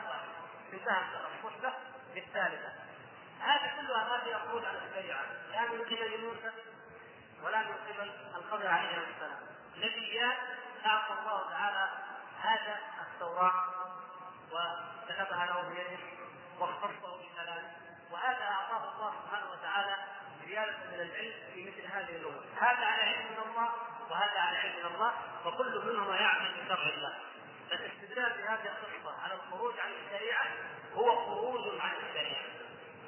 [0.72, 1.02] انتهى
[1.44, 1.72] الصحبه
[2.14, 2.72] بالثالثه
[3.40, 5.22] هذه كلها ما خروج عن الشريعة
[5.52, 6.52] لا من قبل موسى
[7.42, 9.51] ولا من قبل الخضر عليه السلام.
[9.82, 10.36] نبيان
[10.86, 11.88] اعطى الله تعالى
[12.42, 13.64] هذا التوراة
[14.52, 16.02] وكتبها له بيده
[16.58, 17.70] واختصه بكلامه.
[18.10, 19.96] وهذا أعطاه الله سبحانه وتعالى
[20.46, 22.44] زياده من العلم في مثل هذه الأمور.
[22.60, 23.72] هذا على علم من الله
[24.10, 25.12] وهذا على علم من الله
[25.44, 27.18] وكل منهما يعمل بشرع الله.
[27.70, 30.46] فالاستدلال بهذه القصة على الخروج عن الشريعة
[30.94, 32.44] هو خروج عن الشريعة.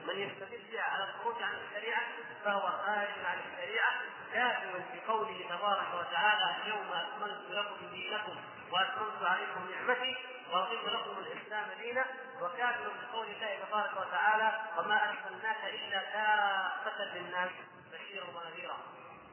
[0.09, 2.03] من يستدل بها على الخروج عن الشريعة
[2.45, 3.93] فهو خارج عن الشريعة
[4.33, 8.37] كافر بقوله تبارك وتعالى اليوم أكملت لكم دينكم
[8.71, 10.17] وأتممت عليكم نعمتي
[10.53, 12.05] ورضيت لكم الإسلام دينا
[12.41, 17.51] وكافر بقول الله تبارك وتعالى وما أرسلناك إلا كافة للناس
[17.93, 18.77] بشيرا ونذيرا.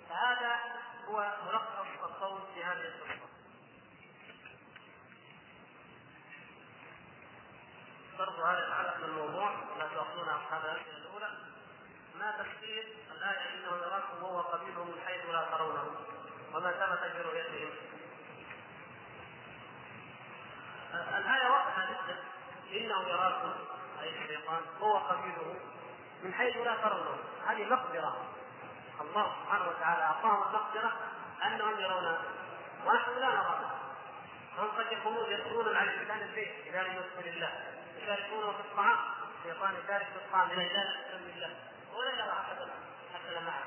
[0.10, 0.60] فهذا
[1.08, 3.31] هو ملخص القول في هذه القصة
[8.22, 11.30] برضو هذا يتعلق بالموضوع لا تأخذون أصحاب الاسئله الأولى.
[12.20, 15.96] ما تفسير الآية إنه يراكم وهو قبيله من حيث لا ترونه
[16.54, 17.70] وما ثبت في رؤيتهم.
[20.94, 22.24] الآية واضحة جدا.
[22.72, 23.54] إنه يراكم
[24.02, 25.60] أي الشيطان هو قبيله
[26.24, 27.18] من حيث لا ترونه.
[27.48, 28.18] هذه مقدرة.
[29.02, 30.94] الله سبحانه وتعالى أعطاهم المقدرة
[31.46, 32.22] أنهم يرونه
[32.86, 33.72] ونحن لا نراه
[34.58, 37.71] هم قد يكونون يدخلون على الإنسان البيت إذا لم يذكر الله
[38.04, 38.98] يشاركونه في الطعام
[39.40, 40.50] الشيطان يشارك في الطعام.
[40.50, 41.56] إذا جاء يذكر الله
[41.94, 42.70] ولا يرى أحدا
[43.14, 43.64] حتى معه.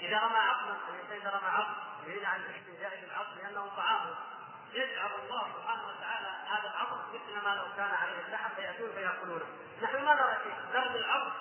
[0.00, 1.74] إذا رمى عقلا الإنسان إذا رمى عقل
[2.06, 4.14] يريد عن الاستنجاء بالعقل لأنه طعامه
[4.72, 9.46] يجعل الله سبحانه وتعالى هذا العظم مثل ما لو كان عليه اللحم فيأتون فيأكلونه.
[9.82, 10.54] نحن ما نرى شيء.
[10.74, 11.32] نرى العظم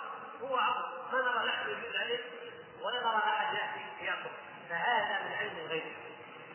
[0.42, 2.20] هو عظم ما نرى لحم يجوز عليه
[2.82, 4.30] ولا نرى أحد يأتي يأكل.
[4.70, 5.94] فهذا من علم الغيب.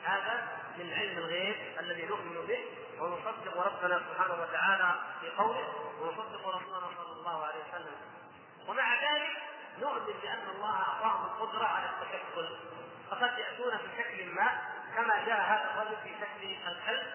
[0.05, 2.65] هذا من علم الغيب الذي نؤمن به.
[3.01, 5.69] ونصدق ربنا سبحانه وتعالى في قوله
[6.01, 7.97] ونصدق رسولنا صلى الله عليه وسلم.
[8.69, 9.37] ومع ذلك
[9.79, 12.57] نؤمن بأن الله أعطاهم القدرة على التشكل.
[13.11, 14.61] فقد يأتون في شكل ما
[14.97, 17.07] كما جاء هذا الرجل في شكل الكلب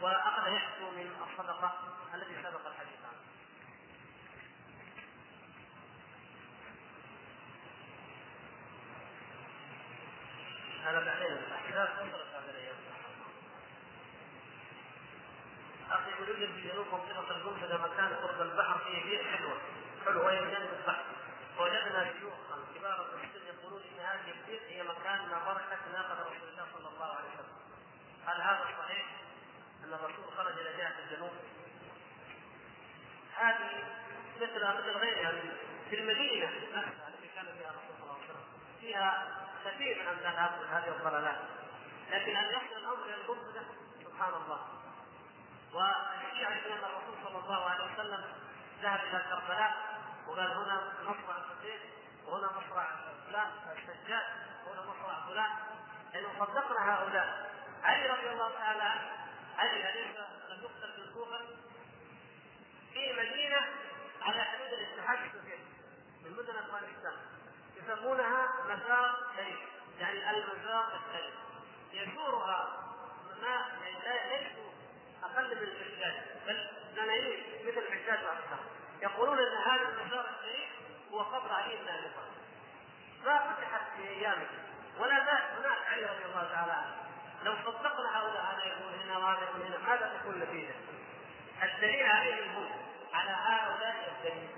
[0.00, 1.72] وأخذ يحكو من الصدقة
[2.14, 3.18] التي سبق الحديث عنها.
[10.84, 11.32] هذا بعدين.
[11.32, 11.88] الاحداث
[15.90, 19.58] أخي يوجد في جنوب منطقه الجمهة مكان قرب البحر فيه بيئة حلوة.
[20.04, 21.04] حلوة وهي جانب البحر.
[21.58, 26.48] وجدنا شيوخا كبارا في السن يقولون ان هذه البيئه هي مكان ما بركت ناقه رسول
[26.48, 27.58] الله صلى الله عليه وسلم.
[28.26, 29.06] هل هذا صحيح؟
[29.84, 31.30] أن الرسول خرج إلى جهة الجنوب؟
[33.36, 33.70] هذه
[34.40, 35.32] مثل مثل غيرها
[35.90, 36.46] في المدينة.
[36.46, 38.44] نفسها التي كان فيها الرسول صلى الله عليه وسلم.
[38.80, 41.38] فيها كثير من امثال هذه الضلالات
[42.10, 43.64] لكن أن يصل الأمر إلى
[44.04, 44.77] سبحان الله.
[45.74, 48.24] والشيعة ان الرسول صلى الله عليه وسلم
[48.82, 49.74] ذهب إلى كربلاء
[50.26, 51.80] وقال هنا مصرع الحسين
[52.26, 52.88] وهنا مصرع
[53.28, 54.22] فلان السجاد
[54.66, 55.50] وهنا مصرع فلان.
[56.14, 57.50] لأنه صدقنا هؤلاء.
[57.84, 59.10] علي رضي الله تعالى عنه
[59.58, 60.16] علي اليس
[60.50, 61.38] لم يقتل في الكوفة
[62.92, 63.60] في مدينة
[64.22, 65.62] على حدود الاتحاد السوفيتي
[66.24, 67.16] من مدن أفغانستان
[67.76, 69.58] يسمونها مسار شريف
[69.98, 71.34] يعني المسار الشريف
[71.92, 72.84] يزورها
[73.42, 73.66] ما
[74.30, 74.67] ليسوا
[75.36, 76.14] أقل من الحجاج
[76.46, 78.58] بل ملايين مثل الحجاج وأكثر
[79.02, 80.70] يقولون إن هذا المسار الشريف
[81.12, 82.38] هو قبر علي بن أبي طالب.
[83.24, 84.46] ما فتحت في أيامه.
[84.98, 86.96] ولا زال هناك علي رضي الله تعالى عنه.
[87.44, 90.74] لو صدقنا هؤلاء هذا يكون هنا وهذا يكون هنا ماذا تكون النتيجه؟
[91.62, 92.70] الدليل عليهم هم
[93.14, 94.48] على هؤلاء الدليل.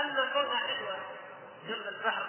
[0.00, 0.96] اما كونها حلوة
[1.68, 2.26] جنب البحر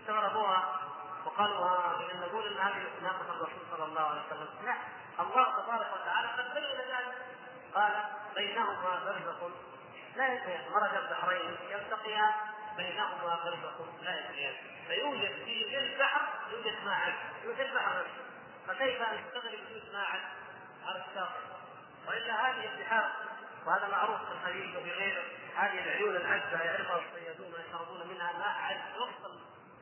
[0.00, 0.80] استغربوها
[1.24, 4.48] وقالوا نقول إن هذه ناقة الرسول صلى الله عليه وسلم.
[4.64, 4.74] لا.
[5.20, 7.14] الله تبارك وتعالى قد بين ذلك
[7.74, 7.92] قال
[8.34, 9.52] بينهما برزخ
[10.16, 12.32] لا يلتقيان مرج البحرين يلتقيان
[12.76, 14.54] بينهما برزخ لا يلتقيان
[14.88, 17.14] فيوجد في البحر يوجد ماء
[17.44, 18.04] يوجد بحر
[18.68, 20.20] فكيف أن تستغرب وجود ماء
[20.86, 21.40] على الشاطئ.
[22.08, 23.12] وإلا هذه البحار
[23.66, 25.22] وهذا معروف في الخليج وفي غيره
[25.56, 29.30] هذه العيون العذبه يعرفها الصيادون ويشربون منها ماء عذب وسط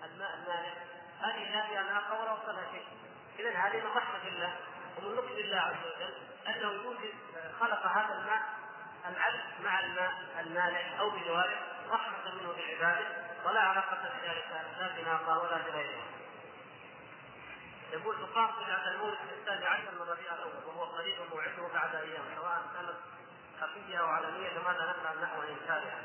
[0.05, 0.75] الماء المالح
[1.21, 2.87] هذه لا فيها ولا وصلها شيء.
[3.39, 4.57] اذا هذه من رحمه الله.
[4.97, 6.15] ومن لطف الله عز وجل
[6.49, 7.15] أنه يوجد
[7.61, 8.43] خلق هذا الماء
[9.09, 11.59] العذب مع الماء المالح أو بجواره
[11.91, 13.07] رحمة منه بعباده
[13.45, 14.45] ولا علاقة بذلك
[14.79, 16.05] لا بناقة ولا بغيرها.
[17.93, 22.25] يقول تقام بدعة المولد في الثاني عشر من ربيع الأول وهو قريب موعده بعد أيام
[22.37, 22.97] سواء كانت
[23.61, 25.99] خفية أو علنية فماذا نفعل نحو إنكارها؟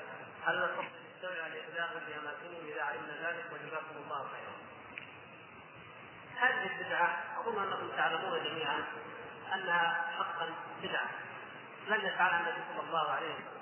[0.45, 0.87] هل نصح
[1.21, 4.60] بالتوعيه لابلاغ باماكنهم اذا علمنا ذلك وجزاكم الله خيرا.
[6.41, 8.83] هذه البدعة أظن أنكم تعلمون جميعا
[9.53, 10.49] أنها حقا
[10.83, 11.09] بدعة.
[11.87, 13.61] لم يفعلها النبي صلى الله عليه وسلم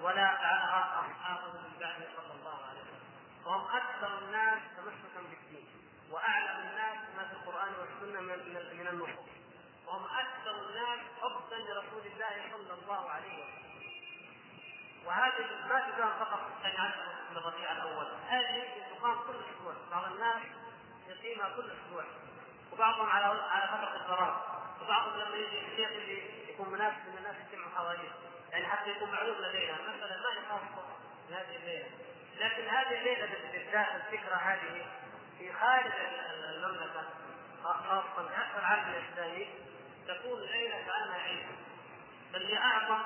[0.00, 3.04] ولا فعلها أصحابه من بعده صلى الله عليه وسلم.
[3.46, 5.66] وهم أكثر الناس تمسكا بالدين
[6.10, 8.38] وأعلم الناس ما في القرآن والسنة من
[8.78, 9.28] من النصوص
[9.86, 13.64] وهم أكثر الناس حبا لرسول الله صلى الله عليه وسلم.
[15.06, 18.06] وهذه ما تقام فقط في الثاني عشر من الربيع الأول.
[18.28, 18.62] هذه
[18.98, 19.74] تقام كل أسبوع.
[19.90, 20.42] بعض الناس
[21.24, 22.04] يقيمها كل أسبوع.
[22.72, 24.36] وبعضهم على على فترة الفراغ.
[24.82, 28.10] وبعضهم لما يجي الشيخ اللي يكون مناسب من الناس يجمعوا حواليه.
[28.52, 30.60] يعني حتى يكون معلوم لدينا مثلا ما يخاف
[31.28, 31.90] في هذه الليلة.
[32.40, 34.86] لكن هذه الليلة بالذات الفكرة هذه
[35.38, 35.92] في خارج
[36.44, 37.04] المملكة.
[37.64, 39.48] خاصة في أكثر العالم الإسلامي
[40.08, 41.46] تكون ليلة كأنها عيد.
[42.32, 43.02] بل هي أعظم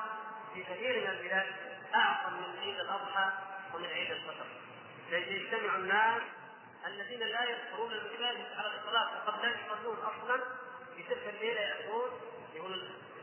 [0.54, 1.46] في كثير من البلاد
[1.94, 3.32] أعظم من عيد الأضحى
[3.74, 4.46] ومن عيد الفطر.
[5.10, 6.22] يجتمع الناس
[6.88, 10.40] الذين لا يذكرون المساجد على الاطلاق وقد لا يصلون أصلا.
[10.96, 12.10] في تلك الليلة ياتون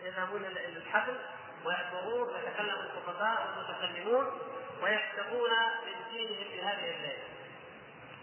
[0.04, 1.18] يذهبون إلى الحفل
[1.66, 4.42] ويحضرون ويتكلم الخطباء والمتكلمون
[4.82, 5.50] ويكتبون
[5.86, 7.24] من دينهم في هذه الليلة.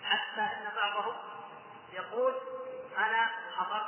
[0.05, 1.17] حتى إن بعضهم
[1.93, 2.35] يقول
[2.99, 3.87] أنا حضرت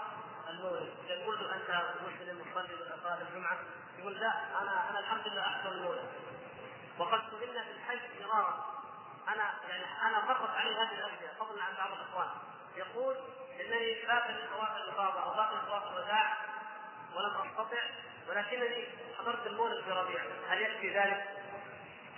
[0.49, 0.93] المولد.
[1.09, 3.59] يقول له انت مسلم مصلي صلاه الجمعة.
[3.99, 4.33] يقول لا
[4.63, 6.09] أنا أنا الحمد لله أحضر المولد.
[6.99, 8.84] وقد سئلنا في الحج مرارا.
[9.29, 12.29] أنا يعني أنا مرت علي هذه الامثله فضلا عن بعض الإخوان.
[12.77, 13.17] يقول
[13.61, 16.37] إنني باقي طواف الافاضه أو باقي طواف الوداع
[17.15, 17.83] ولم أستطع
[18.29, 18.87] ولكنني
[19.19, 21.29] حضرت المولد في ربيع هل يكفي ذلك؟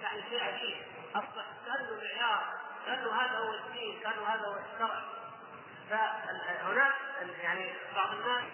[0.02, 0.76] يعني شيء عجيب.
[1.14, 5.02] أصبح كأنه معيار كأنه هذا هو الدين كأنه هذا هو الشرع.
[5.90, 6.94] فهناك
[7.42, 8.44] يعني بعض الناس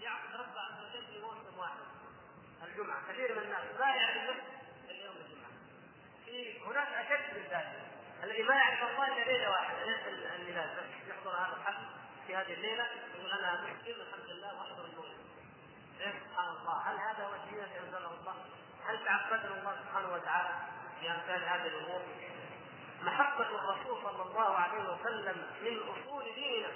[0.00, 1.72] يعبد رب عز وجل في موسم واحد
[2.62, 3.02] الجمعة.
[3.08, 4.36] كثير من الناس لا يعرف
[6.66, 7.82] هناك أشد من ذلك.
[8.24, 9.84] الذي ما يعرف الله إلا ليلة واحدة.
[9.84, 11.86] ليله الميلاد بس يحضر هذا الحفل
[12.26, 12.86] في هذه الليلة.
[13.14, 15.16] يقول أنا مسلم الحمد لله وأحضر المولد
[15.98, 16.90] سبحان الله.
[16.90, 18.34] هل هذا هو الدين الذي أنزله الله؟
[18.86, 20.54] هل تعبدنا الله سبحانه وتعالى
[21.00, 22.02] في امثال هذه الأمور؟
[23.02, 26.68] محبة الرسول صلى الله عليه وسلم من أصول ديننا.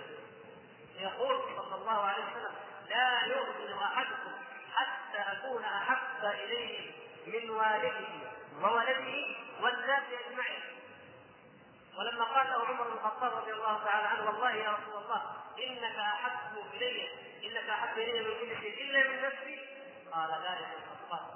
[0.99, 2.55] يقول صلى الله عليه وسلم
[2.89, 4.33] لا يؤمن أحدكم
[4.75, 6.93] حتى أكون أحب إليه
[7.27, 8.36] من والده.
[8.63, 9.27] وولده
[9.61, 10.63] والناس أجمعين
[11.99, 15.23] ولما قال له عمر بن الخطاب رضي الله تعالى عنه والله يا رسول الله
[15.59, 15.97] إنك
[16.77, 17.09] إلي
[17.45, 19.61] إنك أحب إلي من كل شيء إلا من نفسي.
[20.13, 21.27] قال ذلك الخطاب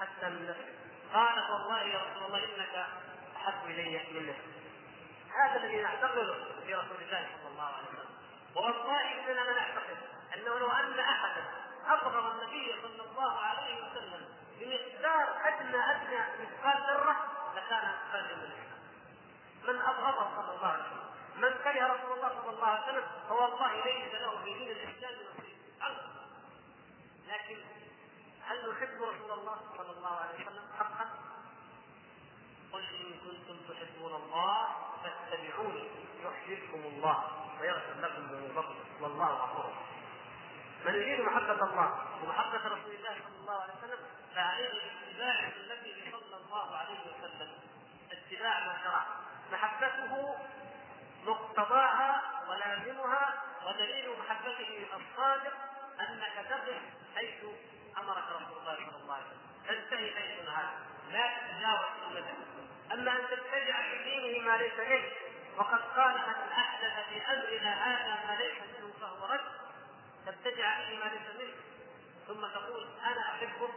[0.00, 0.74] حتى من نفسي.
[1.14, 2.86] قالت والله يا رسول الله إنك
[3.36, 4.56] أحب إلي من نفسي.
[5.38, 6.34] هذا الذي نعتقده
[6.66, 8.16] في رسول الله صلى الله عليه وسلم.
[8.54, 9.96] والله اننا لنعتقد
[10.34, 11.44] أنه لو أن أحدا
[11.86, 17.16] ابغض النبي صلى الله عليه وسلم بمقدار أدنى أدنى مثقال ذرة
[17.56, 18.80] لكان خارجا من الاسلام
[19.66, 21.06] من ابغضه صلى الله عليه وسلم.
[21.36, 25.56] من كره رسول الله صلى الله عليه وسلم فوالله ليس له في دين الإسلام نصيب
[27.28, 27.58] لكن
[28.46, 31.06] هل نحب رسول الله صلى الله عليه وسلم حقا؟
[32.72, 34.68] قل إن كنتم تحبون الله
[35.02, 35.88] فاتبعوني
[36.24, 37.24] يحببكم الله
[37.60, 38.74] ويغفر لكم ذنوبكم.
[39.00, 39.72] والله غفور
[40.86, 43.98] من يريد محبة الله ومحبة رسول الله صلى الله عليه وسلم
[44.34, 47.50] فعليه اتباع سنته صلى الله عليه وسلم
[48.12, 49.04] اتباع ما شرع.
[49.52, 50.36] محبته
[51.24, 53.34] مقتضاها ولازمها
[53.66, 55.52] ودليل محبته الصادق
[56.00, 56.80] أنك تقف
[57.16, 57.44] حيث
[57.98, 59.46] أمرك رسول الله صلى الله عليه وسلم.
[59.68, 60.70] تنتهي حيث نهاك
[61.12, 62.34] لا تتجاوز سنته
[62.92, 65.10] أما أن تتبع في دينه ما ليس منه
[65.58, 69.65] وقد قال من أحدث في أمرنا هذا ما ليس منه فهو رد.
[70.26, 71.54] تبتدع فيه ما ليس منه
[72.26, 73.68] ثم تقول أنا احبه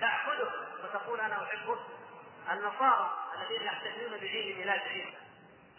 [0.00, 0.50] تعبده
[0.84, 1.78] وتقول أنا احبه
[2.50, 5.16] النصارى الذين يحتفلون بعيد ميلاد عيسى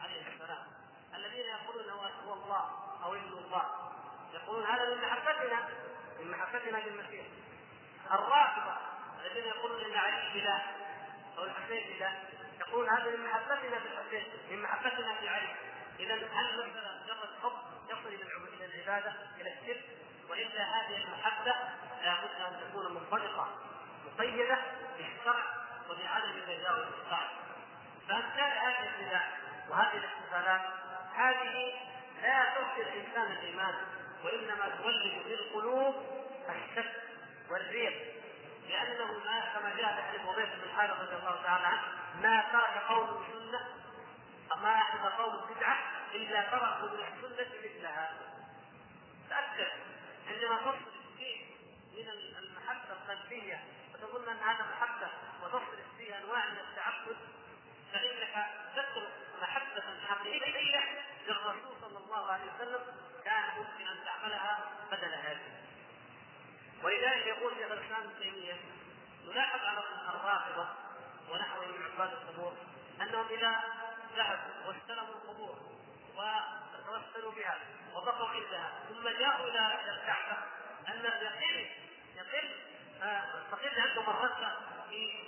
[0.01, 0.67] عليه السلام.
[1.15, 2.69] الذين يقولون هو الله
[3.03, 3.91] أو ابن الله.
[4.33, 5.69] يقولون هذا من محبتنا
[6.19, 7.25] من محبتنا للمسيح.
[8.11, 8.77] الرافضة
[9.21, 10.61] الذين يقولون إن علي اله
[11.37, 12.23] أو الحسين اله
[12.59, 15.55] يقول هذا من محبتنا في الحسين من محبتنا في علي
[15.99, 19.99] اذا هل مثلا مجرد حب يصل إلى العبادة إلى الشرك.
[20.29, 21.55] وإلا هذه المحبة
[22.03, 23.47] لابد أن تكون منطلقه
[24.05, 24.57] مقيده
[24.97, 25.43] بالشرع
[25.89, 27.29] وبعدم تجاوز الشرع
[28.07, 29.21] فامثال هذه البدع
[29.69, 30.61] وهذه الاحتفالات
[31.15, 31.73] هذه
[32.21, 33.75] لا تعطي الإنسان الإيمان
[34.23, 35.95] وإنما تولد في القلوب
[36.49, 36.91] الشك
[37.49, 37.93] والريب.
[38.69, 41.81] لأنه ما كما جاء في حديث بن حارث رضي الله تعالى عنه
[42.21, 43.59] ما ترك قوم السنة
[44.61, 45.77] ما احدث قوم بدعة
[46.13, 48.11] إلا تركوا من السنة مثلها.
[49.29, 49.71] تأكد
[50.27, 51.45] عندما تصل الشيء
[51.93, 55.09] من المحبة القلبية وتظن أن هذا محبة
[55.43, 57.17] وتصل فيه أنواع من التعبد
[57.93, 60.79] فإنك تترك محبة حقيقية
[61.27, 62.81] للرسول صلى الله عليه وسلم
[63.25, 64.59] كان ممكن أن تعملها
[64.91, 65.59] بدل هذه.
[66.83, 68.57] ولذلك يقول شيخ الإسلام ابن تيمية
[69.25, 69.79] نلاحظ على
[70.09, 70.67] الرافضة
[71.31, 72.53] ونحوهم من عباد القبور
[73.01, 73.63] أنهم إذا
[74.15, 75.68] ذهبوا واستلموا القبور
[76.19, 77.57] وتوسلوا بها
[77.93, 78.71] وبقوا عندها.
[78.89, 80.37] ثم جاءوا إلى الكعبة.
[80.87, 81.69] أن يقل
[82.15, 82.49] يقل
[83.51, 84.51] تقل عندهم الرغبه
[84.89, 85.23] في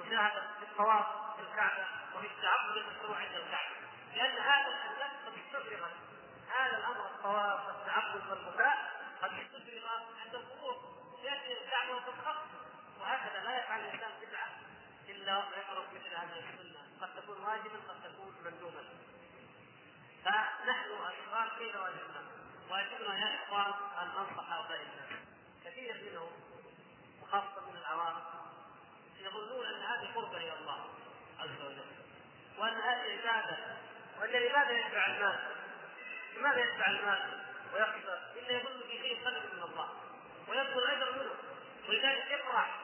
[0.00, 1.84] مشاهده الطواف في الكعبة
[2.14, 3.76] وفي التعبد المشروع عند الكعبة.
[4.14, 5.92] لأن هذا النفس قد استفرغت
[6.56, 8.76] هذا الأمر الطواف والتعبد والبكاء
[9.22, 9.88] قد استفرغ
[10.24, 10.96] عند القبور.
[11.22, 12.46] يأتي الكعبة وتتخصص
[13.00, 14.48] وهكذا لا يفعل الإنسان بدعة
[15.08, 16.80] إلا ويترك مثل هذه السنة.
[17.00, 18.84] قد تكون واجبا قد تكون مندوبا.
[20.26, 22.22] فنحن الصغار كيف واجبنا؟
[22.70, 23.72] واجبنا يا اخوان
[24.02, 25.20] أن ننصح هؤلاء الناس.
[25.64, 26.30] كثير منهم
[27.22, 28.16] وخاصة من العوام
[29.20, 30.88] يظنون أن هذه قربه إلى الله
[31.40, 31.86] عز وجل
[32.58, 33.56] وأن هذه عبادة
[34.20, 35.38] وأن لماذا يتبع المال؟
[36.36, 39.88] لماذا يتبع المال ويخسر إلا يظن في شيء خير من الله
[40.48, 41.34] ويبذل الأجر منه.
[41.88, 42.76] ولذلك يفرح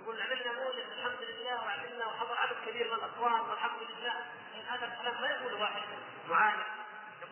[0.00, 4.26] يقول عملنا مولد الحمد لله وعملنا وحضر عدد كبير من الاصوات والحمد لله.
[4.68, 5.82] هذا الكلام ما يقول واحد
[6.28, 6.62] معاند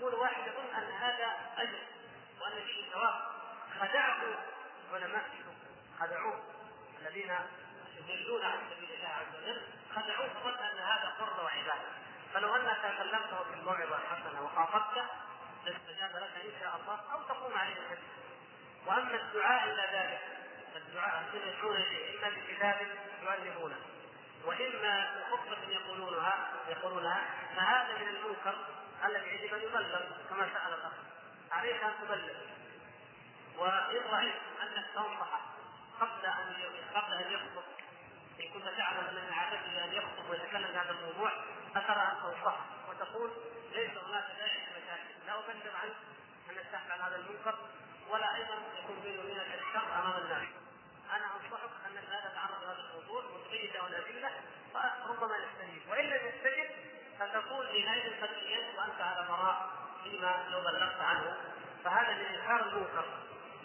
[0.05, 1.79] يقول واحد يظن أن هذا أجر
[2.41, 3.15] وأن فيه ثواب.
[3.81, 4.17] خدعه
[4.93, 5.31] علماء
[6.01, 6.43] خدعوه
[7.01, 7.35] الذين
[8.09, 9.63] يضلون عن سبيل الله عز وجل
[9.95, 11.89] خدعوه فظن أن هذا قرب وعبادة.
[12.35, 15.07] فلو أنك كلمته في الموعظة الحسنه وخاطبته
[15.65, 18.11] لاستجاب لك إن شاء الله أو تقوم عليه الحديث
[18.87, 20.21] وأما الدعاء إلى ذلك
[20.75, 22.19] فالدعاء الذين يدعون إليه.
[22.19, 22.77] إما بكتاب
[23.23, 23.77] يؤلفونه
[24.45, 27.25] وإما بخطبة يقولونها يقولونها.
[27.57, 28.55] فهذا من المنكر.
[29.05, 30.01] الذي يجب ان يبلغ
[30.31, 30.93] كما سأل الأخ.
[31.53, 32.37] عليك أن تبلغ.
[33.57, 35.41] وان رايت انك تنصح
[36.01, 36.55] قبل أن
[36.95, 37.65] قبل أن يخطب.
[38.41, 41.33] إن كنت تعلم ان من عادته أن يخطب ويتكلم في هذا الموضوع
[41.75, 43.31] فترى أن تنصحه وتقول
[43.73, 45.97] ليس هناك داعي للمشاكل لا أبلغ عنك
[46.51, 47.59] انك تفعل هذا المنكر
[48.09, 50.49] ولا أيضا يكون بيني وبينك الشر أمام الناس.
[51.11, 54.31] أنا أنصحك أنك لا تتعرض لهذا الموضوع وتبين له الادله
[54.75, 55.83] فربما يستجيب.
[55.91, 56.71] وإن لم يستجب
[57.19, 58.31] فتقول حينئذ قد
[58.79, 59.71] وأنت على براء
[60.05, 61.37] فيما لو بلغت عنه
[61.85, 63.05] فهذا من إنكار المنكر.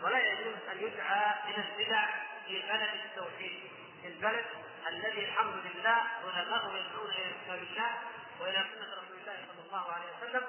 [0.01, 2.05] ولا يجوز أن يدعى إلى البدع
[2.47, 3.79] في بلد التوحيد.
[4.01, 4.45] في البلد
[4.87, 5.97] الذي الحمد لله
[6.35, 7.91] علماء يدعون إلى كتاب الله
[8.39, 10.47] وإلى سنة رسول الله صلى الله عليه وسلم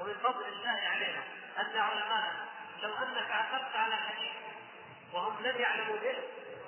[0.00, 1.22] ومن فضل الله علينا
[1.60, 2.34] أن يا علماء
[2.82, 4.32] لو أنك عثرت على حديث
[5.12, 6.16] وهم لم يعلموا به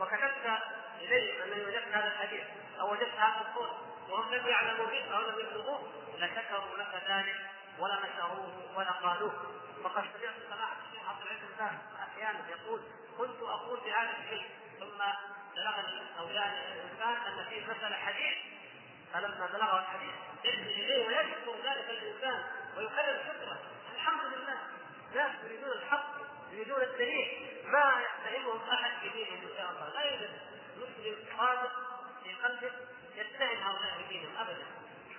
[0.00, 0.62] وكتبت
[1.00, 2.44] اليهم انني وجدت هذا الحديث
[2.80, 3.70] أو وجدت هذا القول
[4.08, 7.36] وهم لم يعلموا به أو لم يبلغوه لشكروا لك ذلك
[7.78, 9.32] ولا نشروه ولا قالوه.
[9.84, 12.80] وقد سمعت سماحه الشيخ عبد العزيز أحيانا يقول
[13.18, 14.50] كنت أقول بهذا الشيء
[14.80, 14.98] ثم
[15.56, 18.36] بلغني أو جاءني الإنسان أن فيه مسألة حديث.
[19.12, 22.44] فلما بلغه الحديث يجري إليه ويشكر ذلك الإنسان
[22.76, 23.58] ويكرر شكره.
[23.94, 24.58] الحمد لله
[25.14, 26.08] ناس يريدون الحق
[26.52, 27.48] يريدون الدليل.
[27.64, 29.88] ما يتهمهم أحد بدينهم إن شاء الله.
[29.94, 30.30] لا يوجد
[30.76, 31.72] مسلم صادق
[32.22, 32.72] في قلبه.
[33.18, 34.66] يتهم هؤلاء بدينهم ابدا.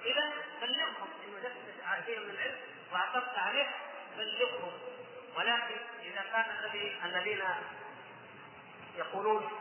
[0.06, 0.32] إذا
[0.62, 2.58] بلغهم إن وجدت فيهم من العلم
[2.94, 3.68] واعترفت عليه
[4.18, 4.72] بلغهم.
[5.36, 7.44] ولكن إذا كان الذي الذين
[8.98, 9.52] يقولون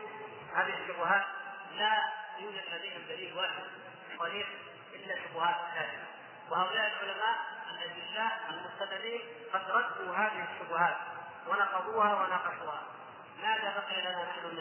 [0.55, 1.27] هذه الشبهات
[1.77, 3.63] لا يوجد لديهم دليل واحد
[4.19, 4.49] صريح
[4.95, 6.05] إلا شبهات ثانية.
[6.51, 7.37] وهؤلاء العلماء
[7.71, 9.21] الاجلاء المستدلين
[9.53, 10.97] قد ردوا هذه الشبهات
[11.49, 12.83] ونقضوها وناقشوها.
[13.43, 14.59] ماذا بقي لنا نحن من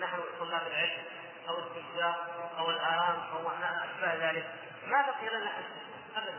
[0.00, 1.23] نحن طلاب العلم.
[1.48, 4.46] أو التجار أو الآرام أو اشباه ذلك.
[4.86, 5.52] ما بقي لنا
[6.16, 6.38] ابدا.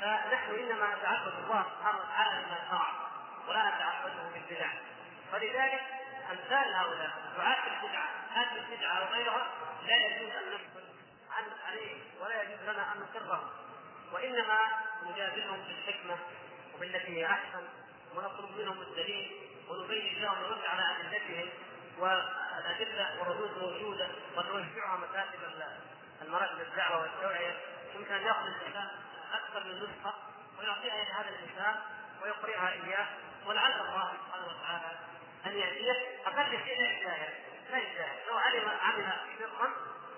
[0.00, 2.92] فنحن إنما نتعبد الله سبحانه وتعالى بما شرع
[3.48, 4.68] ولا نتعبده بالبدع.
[5.32, 5.82] فلذلك
[6.30, 9.46] أمثال هؤلاء دعاة البدعه هذه البدعه وغيرها
[9.86, 10.84] لا يجوز أن نقبل
[11.30, 13.50] عن عليه ولا يجوز لنا أن نقرهم.
[14.12, 14.58] وإنما
[15.02, 16.16] نجادلهم بالحكمة
[16.74, 17.62] وبالتي هي أحسن
[18.16, 19.36] ونطلب منهم الدليل
[19.68, 21.48] ونبين لهم ونرد على أدلتهم
[22.58, 25.38] والادله والردود موجودة ونوزعها مكاتب
[26.22, 27.56] المراكز الدعوه والتوعية.
[27.94, 28.88] يمكن ان يأخذ الإنسان
[29.32, 30.14] أكثر من نسخة
[30.58, 31.76] ويعطيها إلى هذا الإنسان
[32.22, 33.06] ويقرئها إياه
[33.46, 34.98] ولعل الله سبحانه وتعالى
[35.46, 36.18] أن يأتيه.
[36.26, 37.34] أقل شيء لا يجاهل
[37.70, 39.70] لا يجاهل لو علم عمل سرا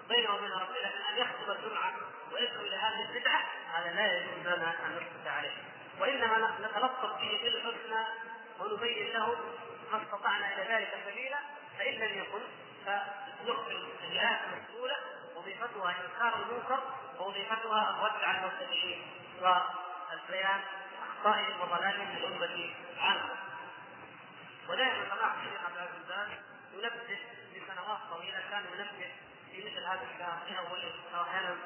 [0.09, 1.93] بينه وبين ربه لكن أن يخطب الجمعة
[2.33, 3.43] ويدعو إلى هذه البدعة
[3.75, 5.57] هذا لا يجوز لنا أن نسكت عليه.
[6.01, 8.05] وإنما نتلطف به بالحسنى
[8.61, 9.37] ونبين له
[9.93, 11.39] ما استطعنا إلى ذلك سبيلا.
[11.81, 12.41] فإن لم يكن
[12.87, 14.97] فنخبر الجهات المسؤولة
[15.37, 16.81] وظيفتها إنكار المنكر
[17.19, 19.03] ووظيفتها الرد على المبتدئين
[19.41, 20.61] والبيان
[21.09, 23.37] أخطائهم وضلالهم للأمة عامه
[24.69, 26.39] ودائما سماحه الشيخ عبد العزيز
[26.73, 27.19] ينبه
[27.55, 29.13] لسنوات طويلة كان ينبه
[29.53, 31.57] في مثل هذا الشهر في اوله أو أحيانا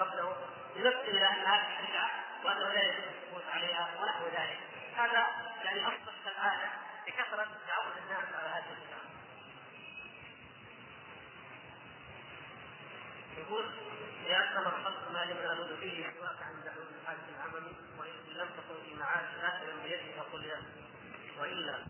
[0.00, 0.36] قبله
[0.76, 2.10] ينبه إلى أن هذه بدعه
[2.44, 4.58] وانه لا يجوز السكوت عليها ونحو ذلك.
[4.96, 5.26] هذا
[5.64, 6.70] يعني أصبح كالعاده
[7.06, 9.02] بكثره تعود الناس على هذه البدعه
[13.42, 13.64] يقول
[15.12, 19.66] ما لم ألد فيه سواك عند حدود الحادث العملي وإن لم تكن في معاش آخر
[19.82, 20.44] بيده فقل
[21.40, 21.84] وإلا